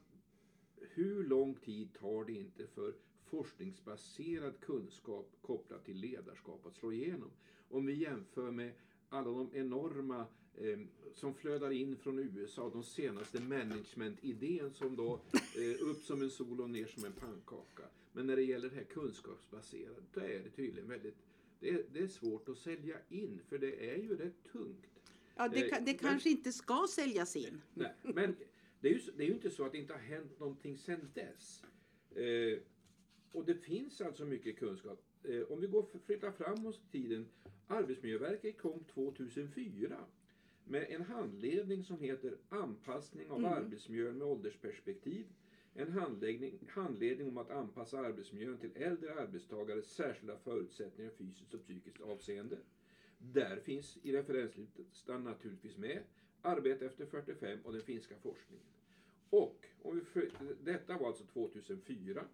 hur 0.80 1.24
lång 1.24 1.54
tid 1.54 1.94
tar 1.94 2.24
det 2.24 2.32
inte 2.32 2.66
för 2.66 2.94
forskningsbaserad 3.24 4.60
kunskap 4.60 5.36
kopplat 5.40 5.84
till 5.84 5.96
ledarskap 5.96 6.66
att 6.66 6.76
slå 6.76 6.92
igenom? 6.92 7.30
Om 7.68 7.86
vi 7.86 7.94
jämför 7.94 8.50
med 8.50 8.72
alla 9.08 9.30
de 9.30 9.50
enorma 9.52 10.26
eh, 10.54 10.78
som 11.14 11.34
flödar 11.34 11.70
in 11.70 11.96
från 11.96 12.18
USA, 12.18 12.70
de 12.70 12.82
senaste 12.82 13.40
management-idén 13.40 14.72
som 14.72 14.96
då 14.96 15.20
eh, 15.32 15.88
upp 15.88 16.04
som 16.04 16.22
en 16.22 16.30
sol 16.30 16.60
och 16.60 16.70
ner 16.70 16.86
som 16.86 17.04
en 17.04 17.12
pannkaka. 17.12 17.82
Men 18.12 18.26
när 18.26 18.36
det 18.36 18.42
gäller 18.42 18.68
det 18.68 18.76
här 18.76 18.84
kunskapsbaserade, 18.84 20.02
då 20.14 20.20
är 20.20 20.42
det 20.42 20.50
tydligen 20.50 20.88
väldigt 20.88 21.16
det 21.60 21.70
är, 21.70 21.84
det 21.92 21.98
är 21.98 22.08
svårt 22.08 22.48
att 22.48 22.58
sälja 22.58 22.96
in 23.08 23.40
för 23.48 23.58
det 23.58 23.90
är 23.90 23.96
ju 23.96 24.16
rätt 24.16 24.44
tungt. 24.52 24.95
Ja, 25.36 25.48
det, 25.48 25.64
Eh, 25.64 25.68
kan- 25.70 25.84
det 25.84 25.92
men- 25.92 25.98
kanske 26.10 26.30
inte 26.30 26.52
ska 26.52 26.86
säljas 26.90 27.36
in. 27.36 27.62
Nej, 27.74 27.92
men 28.02 28.36
det 28.80 28.88
är, 28.88 28.92
ju, 28.92 29.00
det 29.16 29.22
är 29.22 29.26
ju 29.26 29.34
inte 29.34 29.50
så 29.50 29.64
att 29.64 29.72
det 29.72 29.78
inte 29.78 29.92
har 29.92 30.00
hänt 30.00 30.40
någonting 30.40 30.78
sedan 30.78 31.10
dess. 31.14 31.62
Eh, 32.14 32.58
och 33.32 33.44
det 33.44 33.54
finns 33.54 34.00
alltså 34.00 34.24
mycket 34.24 34.58
kunskap. 34.58 35.02
Eh, 35.24 35.42
om 35.52 35.60
vi 35.60 35.66
går 35.66 35.86
flyttar 36.06 36.32
framåt 36.32 36.80
i 36.88 36.92
tiden. 36.92 37.26
Arbetsmiljöverket 37.66 38.58
kom 38.58 38.84
2004 38.84 40.04
med 40.64 40.86
en 40.90 41.02
handledning 41.02 41.84
som 41.84 42.00
heter 42.00 42.36
Anpassning 42.48 43.30
av 43.30 43.38
Mm. 43.38 43.52
arbetsmiljön 43.52 44.18
med 44.18 44.26
åldersperspektiv. 44.26 45.26
En 45.74 45.92
handledning, 46.68 47.28
om 47.28 47.38
att 47.38 47.50
anpassa 47.50 47.98
arbetsmiljön 47.98 48.58
till 48.58 48.70
äldre 48.74 49.14
arbetstagares 49.14 49.86
särskilda 49.94 50.38
förutsättningar 50.38 51.10
fysiskt 51.10 51.54
och 51.54 51.60
psykiskt 51.60 52.00
avseende. 52.00 52.58
Där 53.18 53.56
finns 53.56 53.98
i 54.02 54.12
referenslistan 54.12 55.24
naturligtvis 55.24 55.76
med 55.76 56.02
Arbete 56.42 56.86
efter 56.86 57.06
45 57.06 57.58
och 57.64 57.72
den 57.72 57.82
finska 57.82 58.14
forskningen. 58.22 58.66
Och 59.30 59.66
om 59.82 60.04
vi 60.14 60.28
detta 60.64 60.98
var 60.98 61.06
alltså 61.06 61.24
2004. 61.24 62.24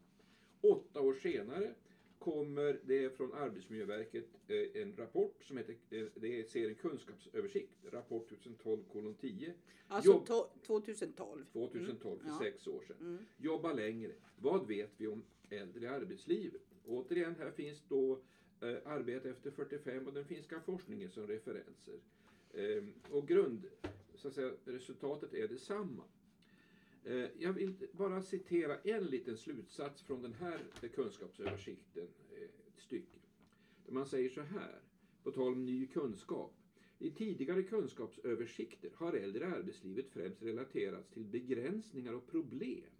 Åtta 0.61 1.01
år 1.01 1.15
senare 1.15 1.75
kommer 2.19 2.81
det 2.85 3.17
från 3.17 3.33
Arbetsmiljöverket 3.33 4.29
eh, 4.49 4.83
en 4.83 4.97
rapport 4.97 5.45
som 5.45 5.57
heter, 5.57 5.77
eh, 5.91 6.07
det 6.15 6.51
ser 6.51 6.69
en 6.69 6.75
kunskapsöversikt, 6.75 7.73
rapport 7.91 8.29
2012 8.29 9.15
10, 9.21 9.55
Alltså 9.89 10.11
Jobb- 10.13 10.27
to, 10.27 10.47
2012. 10.67 11.45
2012 11.53 12.19
för 12.19 12.29
Ja. 12.29 12.39
sex 12.39 12.67
år 12.67 12.83
sedan. 12.89 12.97
Mm. 13.01 13.19
Jobba 13.37 13.73
längre. 13.73 14.13
Vad 14.37 14.67
vet 14.69 14.91
vi 14.97 15.07
om 15.07 15.23
äldre 15.51 15.85
i 15.85 15.87
arbetslivet? 15.89 16.63
Återigen, 16.87 17.35
här 17.39 17.51
finns 17.51 17.83
då 17.89 18.19
Eh, 18.63 18.77
arbete 18.85 19.31
efter 19.31 19.51
45 19.51 20.07
och 20.07 20.13
den 20.13 20.25
finska 20.25 20.61
forskningen 20.61 21.11
som 21.11 21.27
referenser. 21.27 21.95
Ehm, 22.55 22.93
och 23.11 23.29
grund, 23.29 23.67
så 24.15 24.29
att 24.29 24.35
säga, 24.35 24.53
resultatet 24.65 25.35
är 25.35 25.49
detsamma. 25.49 26.05
Eh, 27.05 27.27
jag 27.39 27.53
vill 27.53 27.75
bara 27.93 28.23
citera 28.23 28.79
en 28.79 29.05
liten 29.05 29.37
slutsats 29.37 30.03
från 30.03 30.23
den 30.23 30.33
här 30.33 30.61
kunskapsöversikten, 30.95 32.09
eh, 32.37 32.43
ett 32.43 32.81
stycke. 32.81 33.19
Där 33.87 33.93
man 33.93 34.07
säger 34.07 34.29
så 34.29 34.41
här, 34.41 34.81
på 35.23 35.31
tal 35.31 35.53
om 35.53 35.67
ny 35.67 35.87
kunskap. 35.87 36.55
I 36.99 37.11
tidigare 37.11 37.63
kunskapsöversikter 37.63 38.91
har 38.95 39.13
äldre 39.13 39.45
i 39.45 39.49
arbetslivet 39.49 40.11
främst 40.11 40.43
relaterats 40.43 41.09
till 41.09 41.25
begränsningar 41.25 42.13
och 42.13 42.27
problem. 42.27 42.91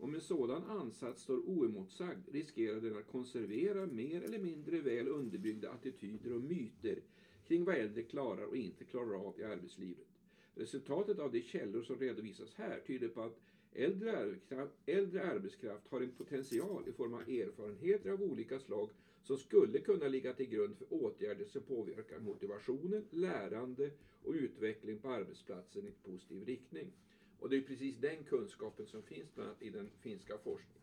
Om 0.00 0.14
en 0.14 0.20
sådan 0.20 0.64
ansats 0.64 1.22
står 1.22 1.38
oemotsagd 1.48 2.28
riskerar 2.28 2.80
den 2.80 2.94
att 2.96 3.06
konservera 3.06 3.86
mer 3.86 4.20
eller 4.20 4.38
mindre 4.38 4.80
väl 4.80 5.08
underbyggda 5.08 5.70
attityder 5.70 6.32
och 6.32 6.40
myter 6.40 6.98
kring 7.46 7.64
vad 7.64 7.74
äldre 7.74 8.02
klarar 8.02 8.44
och 8.44 8.56
inte 8.56 8.84
klarar 8.84 9.26
av 9.26 9.38
i 9.38 9.44
arbetslivet. 9.44 10.06
Resultatet 10.54 11.18
av 11.18 11.30
de 11.30 11.40
källor 11.40 11.82
som 11.82 11.96
redovisas 11.98 12.54
här 12.54 12.80
tyder 12.80 13.08
på 13.08 13.20
att 13.20 13.40
äldre 13.72 14.16
arbetskraft, 14.16 14.72
äldre 14.86 15.24
arbetskraft 15.24 15.88
har 15.88 16.00
en 16.00 16.10
potential 16.10 16.88
i 16.88 16.92
form 16.92 17.14
av 17.14 17.20
erfarenheter 17.20 18.10
av 18.10 18.22
olika 18.22 18.58
slag 18.58 18.88
som 19.22 19.36
skulle 19.36 19.78
kunna 19.78 20.08
ligga 20.08 20.32
till 20.32 20.48
grund 20.48 20.76
för 20.76 20.86
åtgärder 20.90 21.44
som 21.44 21.62
påverkar 21.62 22.18
motivationen, 22.18 23.04
lärande 23.10 23.90
och 24.22 24.32
utveckling 24.32 24.96
på 24.98 25.08
arbetsplatsen 25.08 25.86
i 25.86 25.90
positiv 25.90 26.44
riktning. 26.44 26.90
Och 27.38 27.50
det 27.50 27.56
är 27.56 27.60
precis 27.60 27.96
den 27.96 28.24
kunskapen 28.24 28.86
som 28.86 29.02
finns 29.02 29.34
bland 29.34 29.50
annat 29.50 29.62
i 29.62 29.70
den 29.70 29.90
finska 30.00 30.38
forskningen. 30.38 30.82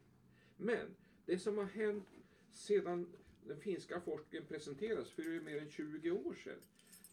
Men 0.57 0.87
det 1.25 1.39
som 1.39 1.57
har 1.57 1.65
hänt 1.65 2.07
sedan 2.53 3.07
den 3.47 3.59
finska 3.59 4.01
forskningen 4.01 4.47
presenterades 4.47 5.11
för 5.11 5.41
mer 5.41 5.57
än 5.57 5.69
20 5.69 6.11
år 6.11 6.33
sedan. 6.33 6.59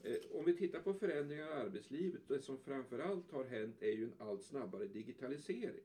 Eh, 0.04 0.38
om 0.38 0.44
vi 0.44 0.56
tittar 0.56 0.80
på 0.80 0.94
förändringar 0.94 1.48
i 1.48 1.52
arbetslivet, 1.52 2.28
det 2.28 2.40
som 2.40 2.58
framförallt 2.58 3.30
har 3.30 3.44
hänt 3.44 3.82
är 3.82 3.92
ju 3.92 4.04
en 4.04 4.14
allt 4.18 4.42
snabbare 4.42 4.86
digitalisering. 4.86 5.84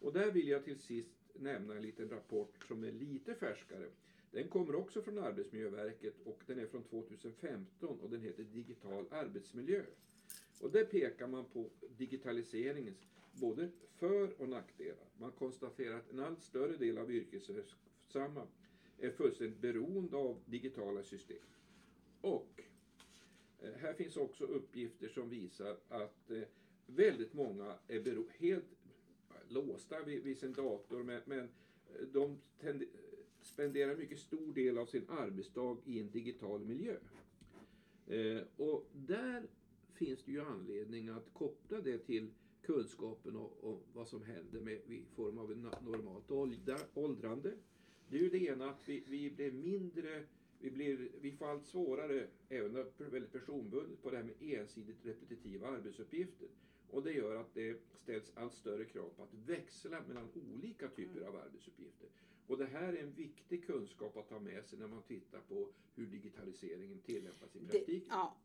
Och 0.00 0.12
där 0.12 0.30
vill 0.30 0.48
jag 0.48 0.64
till 0.64 0.78
sist 0.78 1.14
nämna 1.34 1.74
en 1.74 1.82
liten 1.82 2.10
rapport 2.10 2.64
som 2.64 2.84
är 2.84 2.92
lite 2.92 3.34
färskare. 3.34 3.88
Den 4.30 4.48
kommer 4.48 4.74
också 4.74 5.02
från 5.02 5.18
Arbetsmiljöverket 5.18 6.14
och 6.24 6.42
den 6.46 6.58
är 6.58 6.66
från 6.66 6.82
2015 6.82 8.00
och 8.00 8.10
den 8.10 8.20
heter 8.20 8.44
Digital 8.44 9.06
arbetsmiljö. 9.10 9.82
Och 10.60 10.70
där 10.70 10.84
pekar 10.84 11.26
man 11.26 11.44
på 11.44 11.70
digitaliseringens 11.96 13.06
både 13.32 13.68
för 13.94 14.40
och 14.40 14.48
nackdelar. 14.48 15.06
Man 15.18 15.32
konstaterar 15.32 15.96
att 15.96 16.10
en 16.10 16.20
allt 16.20 16.42
större 16.42 16.76
del 16.76 16.98
av 16.98 17.12
yrkesverksamma 17.12 18.46
är 18.98 19.10
fullständigt 19.10 19.60
beroende 19.60 20.16
av 20.16 20.40
digitala 20.46 21.02
system. 21.02 21.46
Och 22.20 22.62
eh, 23.60 23.72
här 23.72 23.92
finns 23.92 24.16
också 24.16 24.44
uppgifter 24.44 25.08
som 25.08 25.28
visar 25.28 25.76
att 25.88 26.30
eh, 26.30 26.42
väldigt 26.86 27.34
många 27.34 27.74
är 27.88 28.24
helt 28.38 28.64
låsta 29.48 30.02
vid, 30.02 30.22
vid 30.22 30.38
sin 30.38 30.52
dator 30.52 31.02
men, 31.02 31.20
men 31.24 31.38
eh, 31.40 32.06
de 32.12 32.38
spenderar 33.42 33.96
mycket 33.96 34.18
stor 34.18 34.52
del 34.52 34.78
av 34.78 34.86
sin 34.86 35.08
arbetsdag 35.08 35.76
i 35.84 36.00
en 36.00 36.10
digital 36.10 36.60
miljö. 36.60 36.96
Eh, 38.06 38.42
och 38.56 38.86
där 38.92 39.42
finns 39.98 40.22
det 40.24 40.32
ju 40.32 40.40
anledning 40.40 41.08
att 41.08 41.32
koppla 41.32 41.80
det 41.80 41.98
till 41.98 42.30
kunskapen 42.62 43.36
om, 43.36 43.80
vad 43.92 44.08
som 44.08 44.22
händer 44.22 44.60
med, 44.60 44.74
i 44.74 45.04
form 45.16 45.38
av 45.38 45.58
normalt 45.82 46.30
åldra, 46.30 46.78
åldrande. 46.94 47.52
Det 48.08 48.16
är 48.16 48.20
ju 48.20 48.30
det 48.30 48.38
ena 48.38 48.70
att 48.70 48.88
vi, 48.88 49.04
vi 49.06 49.30
blir 49.30 49.52
mindre, 49.52 50.24
vi, 50.60 50.70
blir, 50.70 51.08
vi 51.20 51.32
får 51.32 51.46
allt 51.46 51.66
svårare, 51.66 52.26
även 52.48 52.72
det 52.72 52.84
väldigt 52.98 53.32
personbundet, 53.32 54.02
på 54.02 54.10
det 54.10 54.16
här 54.16 54.24
med 54.24 54.34
ensidigt 54.40 55.06
repetitiva 55.06 55.68
arbetsuppgifter. 55.68 56.48
Och 56.90 57.02
det 57.02 57.12
gör 57.12 57.36
att 57.36 57.54
det 57.54 57.80
ställs 58.02 58.32
allt 58.34 58.54
större 58.54 58.84
krav 58.84 59.10
på 59.16 59.22
att 59.22 59.34
växla 59.34 60.02
mellan 60.08 60.28
olika 60.52 60.88
typer 60.88 61.20
av 61.20 61.36
arbetsuppgifter. 61.36 62.08
Och 62.46 62.58
det 62.58 62.66
här 62.66 62.92
är 62.92 63.02
en 63.02 63.12
viktig 63.12 63.66
kunskap 63.66 64.16
att 64.16 64.30
ha 64.30 64.40
med 64.40 64.64
sig 64.64 64.78
när 64.78 64.88
man 64.88 65.02
tittar 65.02 65.40
på 65.40 65.68
hur 65.94 66.06
digitaliseringen 66.06 66.98
tillämpas 66.98 67.56
i 67.56 67.58
Det, 67.58 67.66
praktiken. 67.66 68.08
ja. 68.10 68.36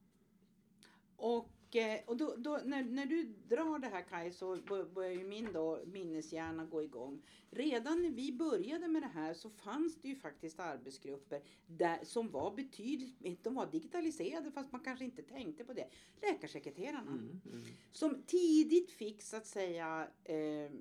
Och, 1.15 1.75
eh, 1.75 1.99
och 2.05 2.17
då, 2.17 2.35
då, 2.37 2.59
när, 2.65 2.83
när 2.83 3.05
du 3.05 3.23
drar 3.23 3.79
det 3.79 3.87
här 3.87 4.01
Kaj 4.01 4.31
så 4.31 4.55
bör- 4.55 4.93
börjar 4.93 5.11
ju 5.11 5.23
min 5.23 5.53
då, 5.53 5.83
minneshjärna 5.85 6.65
gå 6.65 6.83
igång. 6.83 7.21
Redan 7.49 8.01
när 8.01 8.09
vi 8.09 8.31
började 8.31 8.87
med 8.87 9.01
det 9.01 9.07
här 9.07 9.33
så 9.33 9.49
fanns 9.49 10.01
det 10.01 10.07
ju 10.07 10.15
faktiskt 10.15 10.59
arbetsgrupper 10.59 11.41
där, 11.67 11.99
som 12.03 12.31
var 12.31 12.55
betydligt, 12.55 13.43
de 13.43 13.55
var 13.55 13.71
digitaliserade 13.71 14.51
fast 14.51 14.71
man 14.71 14.81
kanske 14.81 15.05
inte 15.05 15.21
tänkte 15.21 15.63
på 15.63 15.73
det. 15.73 15.89
Läkarsekreterarna. 16.21 17.11
Mm, 17.11 17.41
mm. 17.45 17.63
som 17.91 18.23
tidigt 18.25 18.91
fick 18.91 19.21
så 19.21 19.37
att 19.37 19.47
säga 19.47 20.07
eh, 20.23 20.71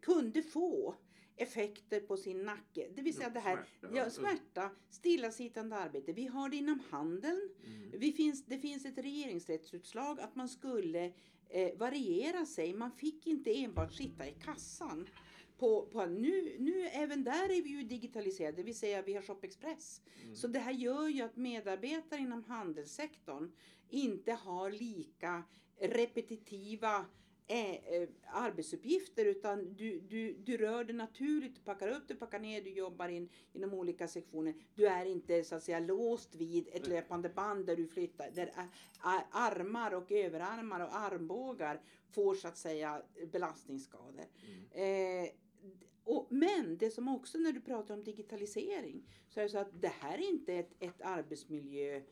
kunde 0.00 0.42
få 0.42 0.94
effekter 1.38 2.00
på 2.00 2.16
sin 2.16 2.42
nacke. 2.44 2.88
Det 2.94 3.02
vill 3.02 3.14
säga 3.14 3.26
Ja, 3.28 3.34
det 3.34 3.40
här 3.40 3.64
smärta. 3.80 3.96
ja, 3.96 4.10
smärta, 4.10 4.70
stillasittande 4.90 5.76
arbete. 5.76 6.12
Vi 6.12 6.26
har 6.26 6.48
det 6.48 6.56
inom 6.56 6.80
handeln. 6.90 7.50
Mm. 7.66 7.90
Vi 8.00 8.12
finns, 8.12 8.44
det 8.44 8.58
finns 8.58 8.84
ett 8.84 8.98
regeringsrättsutslag 8.98 10.20
att 10.20 10.34
man 10.34 10.48
skulle 10.48 11.12
eh, 11.48 11.78
variera 11.78 12.46
sig. 12.46 12.74
Man 12.74 12.92
fick 12.92 13.26
inte 13.26 13.62
enbart 13.62 13.92
sitta 13.94 14.28
i 14.28 14.32
kassan. 14.44 15.08
På, 15.58 15.86
på, 15.86 16.06
nu, 16.06 16.56
nu 16.58 16.86
även 16.86 17.24
där 17.24 17.44
är 17.44 17.62
vi 17.62 17.68
ju 17.68 17.82
digitaliserade, 17.82 18.56
det 18.56 18.62
vill 18.62 18.78
säga 18.78 19.02
vi 19.02 19.14
har 19.14 19.22
Shop 19.22 19.38
Express. 19.42 20.02
Mm. 20.22 20.36
Så 20.36 20.46
det 20.48 20.58
här 20.58 20.72
gör 20.72 21.08
ju 21.08 21.22
att 21.22 21.36
medarbetare 21.36 22.20
inom 22.20 22.44
handelssektorn 22.44 23.52
inte 23.88 24.32
har 24.32 24.70
lika 24.70 25.42
repetitiva 25.80 27.06
arbetsuppgifter 28.26 29.24
utan 29.24 29.74
du, 29.74 30.00
du, 30.00 30.32
du 30.32 30.56
rör 30.56 30.84
dig 30.84 30.96
naturligt, 30.96 31.54
du 31.54 31.60
packar 31.60 31.88
upp, 31.88 32.08
du 32.08 32.14
packar 32.14 32.38
ner, 32.38 32.62
du 32.62 32.70
jobbar 32.70 33.08
in 33.08 33.28
inom 33.52 33.74
olika 33.74 34.08
sektioner. 34.08 34.54
Du 34.74 34.86
är 34.86 35.04
inte 35.04 35.44
så 35.44 35.54
att 35.54 35.62
säga 35.62 35.80
låst 35.80 36.34
vid 36.34 36.68
ett 36.72 36.86
löpande 36.86 37.28
band 37.28 37.66
där 37.66 37.76
du 37.76 37.86
flyttar, 37.88 38.30
där 38.30 38.52
armar 39.30 39.94
och 39.94 40.12
överarmar 40.12 40.80
och 40.80 40.96
armbågar 40.96 41.80
får 42.10 42.34
så 42.34 42.48
att 42.48 42.58
säga 42.58 43.02
belastningsskador. 43.32 44.24
Mm. 44.72 45.24
Eh, 45.24 45.30
Och, 46.04 46.26
men 46.30 46.78
det 46.78 46.90
som 46.90 47.08
också 47.08 47.38
när 47.38 47.52
du 47.52 47.60
pratar 47.60 47.94
om 47.94 48.04
digitalisering 48.04 49.02
så 49.28 49.40
är 49.40 49.44
det 49.44 49.50
så 49.50 49.58
att 49.58 49.80
det 49.82 49.92
här 50.00 50.18
är 50.18 50.28
inte 50.28 50.54
ett, 50.54 50.72
ett 50.80 51.02
arbetsmiljö 51.02 52.02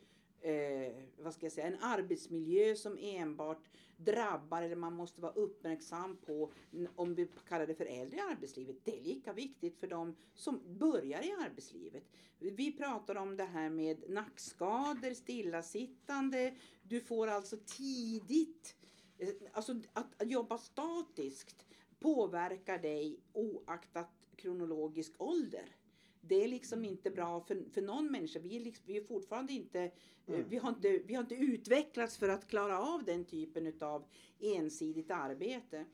eh, 0.47 0.93
vad 1.17 1.33
ska 1.33 1.45
jag 1.45 1.53
säga, 1.53 1.67
en 1.67 1.77
arbetsmiljö 1.81 2.75
som 2.75 2.97
enbart 3.01 3.69
drabbar 3.97 4.61
eller 4.61 4.75
man 4.75 4.93
måste 4.93 5.21
vara 5.21 5.31
uppmärksam 5.31 6.17
på 6.25 6.51
om 6.95 7.15
vi 7.15 7.27
kallar 7.47 7.67
det 7.67 7.75
för 7.75 7.85
äldre 7.85 8.17
i 8.17 8.21
arbetslivet. 8.21 8.75
Det 8.83 8.99
är 8.99 9.03
lika 9.03 9.33
viktigt 9.33 9.79
för 9.79 9.87
de 9.87 10.15
som 10.33 10.61
börjar 10.77 11.25
i 11.25 11.31
arbetslivet. 11.31 12.03
Vi 12.39 12.71
pratar 12.71 13.15
om 13.15 13.37
det 13.37 13.43
här 13.43 13.69
med 13.69 14.09
nackskador, 14.09 15.13
stillasittande. 15.13 16.55
Du 16.83 17.01
får 17.01 17.27
alltså 17.27 17.57
tidigt, 17.65 18.75
eh, 19.17 19.29
alltså 19.51 19.75
att, 19.93 20.21
att 20.21 20.29
jobba 20.29 20.57
statiskt 20.57 21.65
påverkar 21.99 22.77
dig 22.77 23.19
oaktat 23.33 24.09
kronologisk 24.35 25.13
ålder. 25.17 25.75
Det 26.21 26.43
är 26.43 26.47
liksom 26.47 26.85
inte 26.85 27.11
bra 27.11 27.41
för, 27.41 27.65
för 27.73 27.81
någon 27.81 28.11
människa. 28.11 28.39
Vi 28.39 28.55
är, 28.55 28.59
liksom, 28.59 28.83
vi 28.87 28.97
är 28.97 29.01
fortfarande 29.03 29.53
inte, 29.53 29.81
eh, 29.81 29.91
Mm. 30.27 30.49
vi, 30.49 30.57
har 30.57 30.69
inte, 30.69 30.99
vi 31.05 31.13
har 31.13 31.21
inte 31.21 31.35
utvecklats 31.35 32.17
för 32.17 32.29
att 32.29 32.47
klara 32.47 32.79
av 32.79 33.03
den 33.03 33.25
typen 33.25 33.73
av 33.81 34.05
ensidigt 34.39 35.11
arbete. 35.11 35.85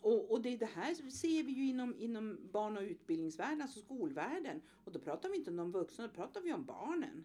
Och, 0.00 0.30
och 0.30 0.42
det, 0.42 0.56
det 0.56 0.66
här 0.66 0.94
ser 1.10 1.42
vi 1.42 1.52
ju 1.52 1.68
inom, 1.68 1.94
inom 1.98 2.38
barn 2.52 2.76
och 2.76 2.82
utbildningsvärlden, 2.82 3.62
alltså 3.62 3.80
skolvärlden. 3.80 4.62
Och 4.84 4.92
då 4.92 4.98
pratar 4.98 5.28
vi 5.28 5.36
inte 5.36 5.50
om 5.50 5.56
de 5.56 5.72
vuxna, 5.72 6.06
då 6.06 6.12
pratar 6.12 6.40
vi 6.40 6.52
om 6.52 6.64
barnen. 6.64 7.24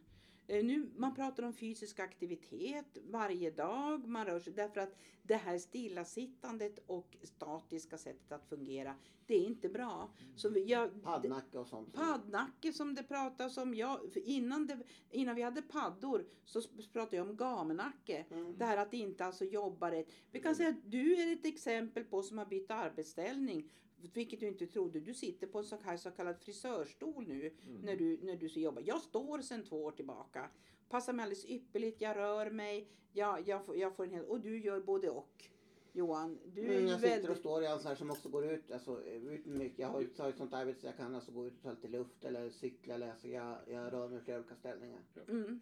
Eh, 0.51 0.65
Nu, 0.65 0.89
man 0.95 1.15
pratar 1.15 1.43
om 1.43 1.53
fysisk 1.53 1.99
aktivitet 1.99 2.97
varje 3.03 3.51
dag, 3.51 4.07
man 4.07 4.25
rör 4.25 4.39
sig 4.39 4.53
därför 4.53 4.81
att 4.81 4.95
det 5.23 5.35
här 5.35 5.57
stillasittandet 5.57 6.79
och 6.87 7.17
statiska 7.23 7.97
sättet 7.97 8.31
att 8.31 8.45
fungera, 8.49 8.95
det 9.25 9.35
är 9.35 9.45
inte 9.45 9.69
bra. 9.69 10.13
Så 10.35 10.53
jag, 10.65 11.03
Paddnacke 11.03 11.57
och 11.57 11.67
sånt. 11.67 11.93
Paddnacke 11.93 12.73
som 12.73 12.95
det 12.95 13.03
pratas 13.03 13.57
om. 13.57 13.73
Ja, 13.73 14.01
för 14.13 14.19
innan, 14.19 14.67
det, 14.67 14.79
innan 15.09 15.35
vi 15.35 15.41
hade 15.41 15.61
paddor 15.61 16.25
så 16.45 16.61
pratade 16.93 17.17
jag 17.17 17.29
om 17.29 17.35
gamenacke. 17.35 18.25
Mm. 18.31 18.57
Det 18.57 18.65
här 18.65 18.77
att 18.77 18.93
inte 18.93 19.25
alltså 19.25 19.45
jobba 19.45 19.91
rätt. 19.91 20.07
Vi 20.31 20.39
kan 20.39 20.55
säga 20.55 20.69
att 20.69 20.91
du 20.91 21.15
är 21.15 21.33
ett 21.33 21.45
exempel 21.45 22.03
på 22.03 22.23
som 22.23 22.37
har 22.37 22.45
bytt 22.45 22.71
arbetsställning. 22.71 23.71
Vilket 24.13 24.39
du 24.39 24.47
inte 24.47 24.67
trodde. 24.67 24.99
Du 24.99 25.13
sitter 25.13 25.47
på 25.47 25.57
en 25.59 25.65
så 25.65 25.77
här 25.83 25.97
så 25.97 26.11
kallad 26.11 26.37
frisörstol 26.39 27.27
nu 27.27 27.51
Mm. 27.67 27.81
när 27.81 27.95
du, 27.95 28.19
när 28.21 28.35
du 28.35 28.49
ska 28.49 28.59
jobba. 28.59 28.81
Jag 28.81 29.01
står 29.01 29.41
sedan 29.41 29.63
två 29.63 29.83
år 29.83 29.91
tillbaka. 29.91 30.49
Passar 30.89 31.13
mig 31.13 31.23
alldeles 31.23 31.45
ypperligt. 31.45 32.01
Jag 32.01 32.17
rör 32.17 32.51
mig. 32.51 32.87
Jag, 33.13 33.47
jag, 33.47 33.65
får, 33.65 33.77
jag 33.77 33.95
får 33.95 34.03
en 34.03 34.11
hel, 34.11 34.25
och 34.25 34.39
du 34.41 34.59
gör 34.61 34.79
både 34.81 35.09
och. 35.09 35.43
Johan, 35.93 36.39
du 36.45 36.61
Mm, 36.61 36.87
jag 36.87 36.99
sitter 36.99 37.31
och 37.31 37.37
står 37.37 37.63
i 37.63 37.65
en 37.65 37.79
sån 37.79 37.87
här 37.87 37.95
som 37.95 38.11
också 38.11 38.29
går 38.29 38.45
ut, 38.45 38.71
alltså, 38.71 39.03
ut 39.03 39.45
mycket. 39.45 39.79
Jag 39.79 39.87
har, 39.87 40.01
ett 40.01 40.37
sånt 40.37 40.53
arbete 40.53 40.79
så 40.79 40.87
jag 40.87 40.97
kan 40.97 41.15
alltså 41.15 41.31
gå 41.31 41.47
ut 41.47 41.53
och 41.57 41.63
ta 41.63 41.69
lite 41.71 41.87
luft 41.87 42.25
eller 42.25 42.49
cykla 42.49 42.93
eller 42.93 43.11
alltså, 43.11 43.27
jag, 43.27 43.57
jag 43.67 43.93
rör 43.93 44.07
mig 44.07 44.17
i 44.17 44.21
flera 44.21 44.39
olika 44.39 44.55
ställningar. 44.55 44.99
Mm. 45.27 45.59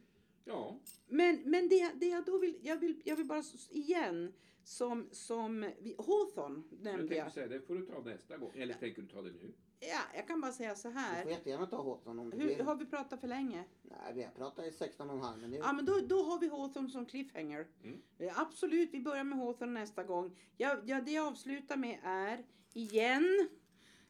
Ja, 1.50 1.60
Men, 1.62 1.70
det, 1.70 1.92
det 1.96 2.06
jag 2.10 2.26
då 2.26 2.38
vill, 2.38 2.60
jag 2.64 2.78
vill, 2.78 3.02
jag 3.06 3.16
vill 3.16 3.26
bara 3.26 3.44
igen, 3.70 4.34
som, 4.64 5.08
som 5.12 5.62
vi- 5.80 5.96
Hawthorne 5.98 6.64
nämnde 6.82 7.16
jag. 7.16 7.32
säga 7.32 7.48
det 7.48 7.62
får 7.62 7.76
du 7.76 7.86
ta 7.86 8.00
nästa 8.02 8.38
gång. 8.38 8.52
Eller 8.56 8.74
tänker 8.74 9.02
du 9.02 9.08
ta 9.08 9.22
det 9.22 9.32
nu? 9.32 9.54
Ja, 9.80 10.00
jag 10.16 10.28
kan 10.28 10.42
bara 10.42 10.52
säga 10.52 10.76
så 10.76 10.88
Du 10.88 10.94
får 10.94 11.00
här. 11.00 11.26
jättegärna 11.30 11.66
ta 11.68 11.84
Hawthorne 11.84 12.22
om 12.22 12.30
du 12.30 12.38
Hur, 12.38 12.48
vill. 12.48 12.62
har 12.62 12.76
vi 12.76 12.86
pratat 12.86 13.20
för 13.22 13.28
länge? 13.28 13.64
Nej, 13.82 14.14
vi 14.16 14.24
har 14.24 14.32
pratat 14.32 14.66
i 14.66 14.72
16 14.72 15.10
och 15.10 15.16
en 15.16 15.22
halv 15.22 15.42
minut. 15.42 15.60
Ja, 15.64 15.74
men 15.74 15.86
då, 15.86 16.00
då 16.08 16.24
har 16.24 16.40
vi 16.40 16.48
Hawthorne 16.50 16.90
som 16.90 17.06
cliffhanger. 17.06 17.68
Mm. 17.84 18.00
Absolut, 18.36 18.90
vi 18.94 19.00
börjar 19.00 19.24
med 19.24 19.38
Hawthorne 19.40 19.80
nästa 19.80 20.04
gång. 20.04 20.38
Ja, 20.58 20.78
ja, 20.86 21.02
det 21.02 21.12
jag 21.12 21.28
avslutar 21.28 21.78
med 21.78 22.00
är, 22.04 22.46
igen, 22.74 23.50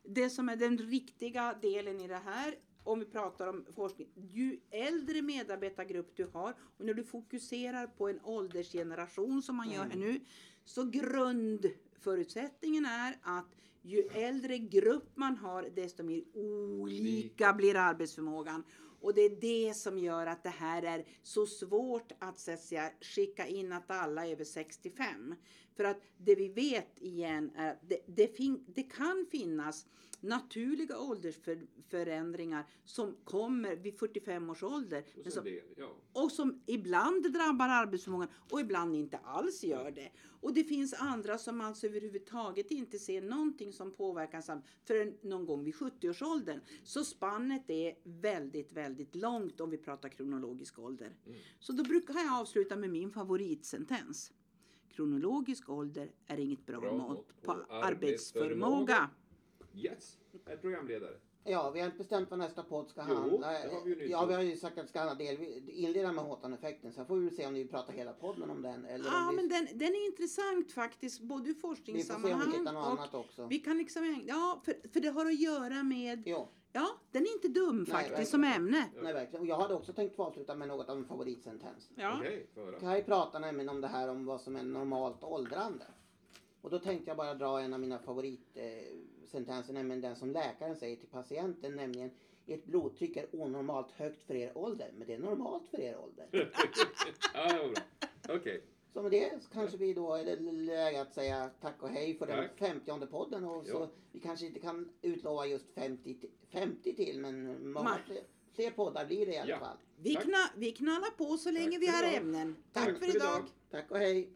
det 0.04 0.30
som 0.30 0.50
är 0.50 0.56
den 0.56 0.78
riktiga 0.78 1.54
delen 1.62 2.02
i 2.02 2.08
det 2.08 2.22
här. 2.26 2.56
Om 2.90 3.00
vi 3.00 3.06
pratar 3.06 3.48
om 3.48 3.66
forskning. 3.76 4.08
Ju 4.16 4.60
äldre 4.72 5.22
medarbetargrupp 5.22 6.12
du 6.16 6.26
har 6.34 6.54
och 6.78 6.86
när 6.86 6.94
du 6.94 7.04
fokuserar 7.04 7.88
på 7.88 8.10
en 8.10 8.20
åldersgeneration 8.24 9.42
som 9.42 9.56
man 9.56 9.72
gör 9.72 9.86
här 9.86 9.96
nu. 9.96 10.20
Så 10.66 10.84
grundförutsättningen 10.84 12.86
är 12.86 13.18
att 13.22 13.56
ju 13.82 14.00
äldre 14.14 14.58
grupp 14.58 15.10
man 15.16 15.38
har 15.38 15.64
desto 15.64 16.04
mer 16.04 16.24
olika 16.34 17.54
blir 17.54 17.76
arbetsförmågan. 17.76 18.64
Och 19.02 19.14
det 19.14 19.22
är 19.22 19.42
det 19.42 19.74
som 19.74 19.98
gör 19.98 20.28
att 20.28 20.44
det 20.44 20.50
här 20.50 20.84
är 20.84 21.06
så 21.24 21.46
svårt 21.46 22.12
att 22.20 22.40
så 22.40 22.52
att 22.52 22.60
säga, 22.60 22.92
skicka 23.02 23.48
in 23.48 23.72
att 23.72 23.92
alla 23.92 24.26
är 24.26 24.32
över 24.32 24.44
65. 24.44 25.36
För 25.76 25.84
att 25.84 26.02
det 26.18 26.36
vi 26.36 26.48
vet 26.48 27.02
igen 27.02 27.52
är 27.56 27.72
att 27.72 27.90
det, 27.90 28.00
det, 28.06 28.38
fin, 28.38 28.66
det 28.68 28.84
kan 28.84 29.26
finnas 29.32 29.86
naturliga 30.22 31.00
åldersförändringar 31.00 32.66
som 32.86 33.16
kommer 33.24 33.76
vid 33.76 34.00
45 34.00 34.50
års 34.50 34.64
ålder. 34.64 35.04
Och, 35.26 35.34
som, 35.34 35.44
det, 35.44 35.62
ja. 35.78 35.96
och 36.14 36.32
som 36.32 36.62
ibland 36.66 37.34
drabbar 37.34 37.70
arbetsförmågan 37.70 38.30
och 38.52 38.60
ibland 38.60 38.96
inte 38.96 39.18
alls 39.18 39.64
gör 39.64 39.92
det. 39.92 40.12
Och 40.42 40.54
det 40.54 40.64
finns 40.64 40.94
andra 40.94 41.38
som 41.38 41.62
alltså 41.62 41.88
överhuvudtaget 41.88 42.72
inte 42.72 43.00
ser 43.00 43.22
någonting 43.22 43.74
som 43.74 43.92
påverkar 43.92 44.42
sam 44.42 44.62
förrän 44.86 45.18
någon 45.22 45.46
gång 45.46 45.64
vid 45.64 45.76
70-årsåldern. 45.76 46.60
Så 46.84 47.04
spannet 47.04 47.70
är 47.70 47.96
väldigt, 48.04 48.72
väldigt 48.72 49.16
långt 49.16 49.62
om 49.62 49.70
vi 49.70 49.78
pratar 49.78 50.10
kronologisk 50.10 50.80
ålder. 50.80 51.16
Mm. 51.26 51.40
Så 51.60 51.74
då 51.74 51.84
brukar 51.84 52.14
jag 52.14 52.40
avsluta 52.40 52.76
med 52.76 52.90
min 52.90 53.12
favoritsentens. 53.12 54.32
Kronologisk 54.90 55.70
ålder 55.70 56.12
är 56.26 56.40
inget 56.40 56.66
bra, 56.66 56.80
Bra 56.80 56.98
mått 56.98 57.42
på 57.42 57.52
arbetsförmåga. 57.52 57.86
arbetsförmåga. 57.86 59.10
Yes, 59.84 60.18
herr 60.46 60.58
programledare. 60.58 61.14
Ja, 61.44 61.70
vi 61.72 61.80
har 61.80 61.86
inte 61.86 61.98
bestämt 61.98 62.30
vad 62.30 62.40
nästa 62.40 62.64
podd 62.64 62.90
ska 62.90 63.06
Jo, 63.10 63.16
handla. 63.16 63.48
det 63.52 63.70
har 63.76 63.84
vi 63.84 63.90
ju 63.90 63.96
nyss 63.96 64.10
Ja, 64.12 64.26
vi 64.26 64.34
har 64.34 64.42
ju 64.42 64.58
sagt 64.58 64.78
att 64.78 64.84
det 64.86 64.90
ska 64.90 65.00
handla 65.00 65.16
del, 65.16 65.38
inleda 65.70 66.12
med 66.12 66.24
Hawthorne-effekten. 66.26 66.92
Sen 66.94 67.06
får 67.06 67.16
vi 67.16 67.26
väl 67.26 67.36
se 67.36 67.48
om 67.48 67.54
vi 67.54 67.68
pratar 67.68 67.94
hela 67.94 68.14
podden 68.14 68.50
om 68.50 68.62
den. 68.62 68.86
Eller 68.86 69.06
Ja, 69.06 69.24
om 69.30 69.30
vi, 69.30 69.36
men 69.36 69.50
den, 69.50 69.78
den 69.78 69.88
är 69.96 70.06
intressant 70.06 70.72
faktiskt, 70.72 71.22
både 71.22 71.50
ur 71.50 71.54
vi 71.54 71.60
får 71.60 71.76
se 71.76 71.82
om 71.92 71.94
vi 71.94 72.04
forskningssammanhang 72.04 72.52
hittar 72.60 72.74
något 72.74 72.86
och 72.86 72.92
annat 72.92 73.14
också. 73.16 73.46
vi 73.48 73.60
kan 73.60 73.78
liksom, 73.78 74.24
ja, 74.28 74.62
för, 74.66 74.90
för 74.94 75.00
det 75.00 75.10
har 75.10 75.26
att 75.26 75.40
göra 75.40 75.84
med, 75.84 76.24
Jo, 76.26 76.48
ja, 76.74 76.88
den 77.12 77.24
är 77.24 77.34
inte 77.34 77.48
dum 77.48 77.86
faktiskt 77.86 78.10
verkligen. 78.12 78.26
som 78.26 78.44
ämne. 78.44 78.90
nej 79.02 79.14
verkligen. 79.14 79.42
Och 79.42 79.48
jag 79.48 79.58
hade 79.58 79.74
också 79.74 79.94
tänkt 79.94 80.16
få 80.16 80.24
avsluta 80.24 80.56
med 80.56 80.68
något 80.68 80.90
av 80.90 80.98
en 80.98 81.06
favoritsentens. 81.06 81.90
Ja. 81.96 82.18
Okej, 82.20 82.48
höra. 82.56 82.80
Kai 82.80 83.04
pratar 83.04 83.40
nämligen 83.40 83.70
om 83.70 83.82
det 83.82 83.88
här 83.88 84.08
om 84.10 84.26
vad 84.26 84.42
som 84.42 84.56
är 84.56 84.64
normalt 84.64 85.24
åldrande. 85.24 85.86
Och 86.62 86.70
då 86.70 86.80
tänkte 86.80 87.10
jag 87.10 87.18
bara 87.18 87.34
dra 87.34 87.60
en 87.62 87.74
av 87.74 87.80
mina 87.80 88.00
favoritsentenser, 89.30 89.74
nämligen 89.74 90.02
den 90.02 90.16
som 90.16 90.32
läkaren 90.32 90.76
säger 90.76 90.96
till 90.96 91.08
patienten, 91.10 91.76
nämligen 91.76 92.12
ert 92.48 92.66
blodtryck 92.66 93.18
är 93.18 93.36
onormalt 93.36 93.92
högt 93.92 94.24
för 94.24 94.36
er 94.36 94.58
ålder, 94.58 94.92
men 94.98 95.08
det 95.08 95.14
är 95.14 95.20
normalt 95.20 95.70
för 95.70 95.80
er 95.80 95.98
ålder. 95.98 96.28
ja, 97.34 97.48
det 97.54 97.58
var 97.60 97.70
bra. 97.70 98.36
Okej, 98.36 98.64
Så 98.94 99.02
med 99.02 99.12
det 99.12 99.32
kanske 99.54 99.78
vi 99.78 99.94
då 99.94 100.14
är 100.16 100.26
det 100.26 100.52
läge 100.52 101.02
att 101.02 101.14
säga 101.14 101.50
tack 101.62 101.84
och 101.84 101.90
hej 101.90 102.18
för 102.18 102.28
den 102.28 102.50
femtionde 102.56 103.08
podden. 103.08 103.44
Och 103.46 103.66
så 103.66 103.88
vi 104.12 104.20
kanske 104.20 104.46
inte 104.46 104.60
kan 104.60 104.90
utlova 105.02 105.46
just 105.46 105.74
50, 105.76 106.14
ti- 106.14 106.30
50 106.52 106.96
till, 106.96 107.20
men 107.20 107.72
många 107.74 107.98
fler, 108.06 108.24
fler 108.54 108.72
poddar 108.72 109.06
blir 109.06 109.26
det 109.26 109.34
i 109.34 109.38
alla 109.38 109.50
Ja. 109.50 109.60
fall. 109.60 109.78
Vi, 110.02 110.16
kna, 110.16 110.38
vi 110.58 110.72
knallar 110.72 111.10
på 111.18 111.38
så 111.38 111.52
länge 111.52 111.72
Tack 111.72 111.82
vi 111.82 111.88
har 111.88 112.04
idag. 112.04 112.16
ämnen. 112.16 112.56
Tack 112.74 112.86
Tack 112.86 112.94
för 113.00 113.06
för 113.06 113.16
idag. 113.16 113.38
idag. 113.38 113.46
Tack 113.72 113.92
och 113.92 113.98
hej! 113.98 114.30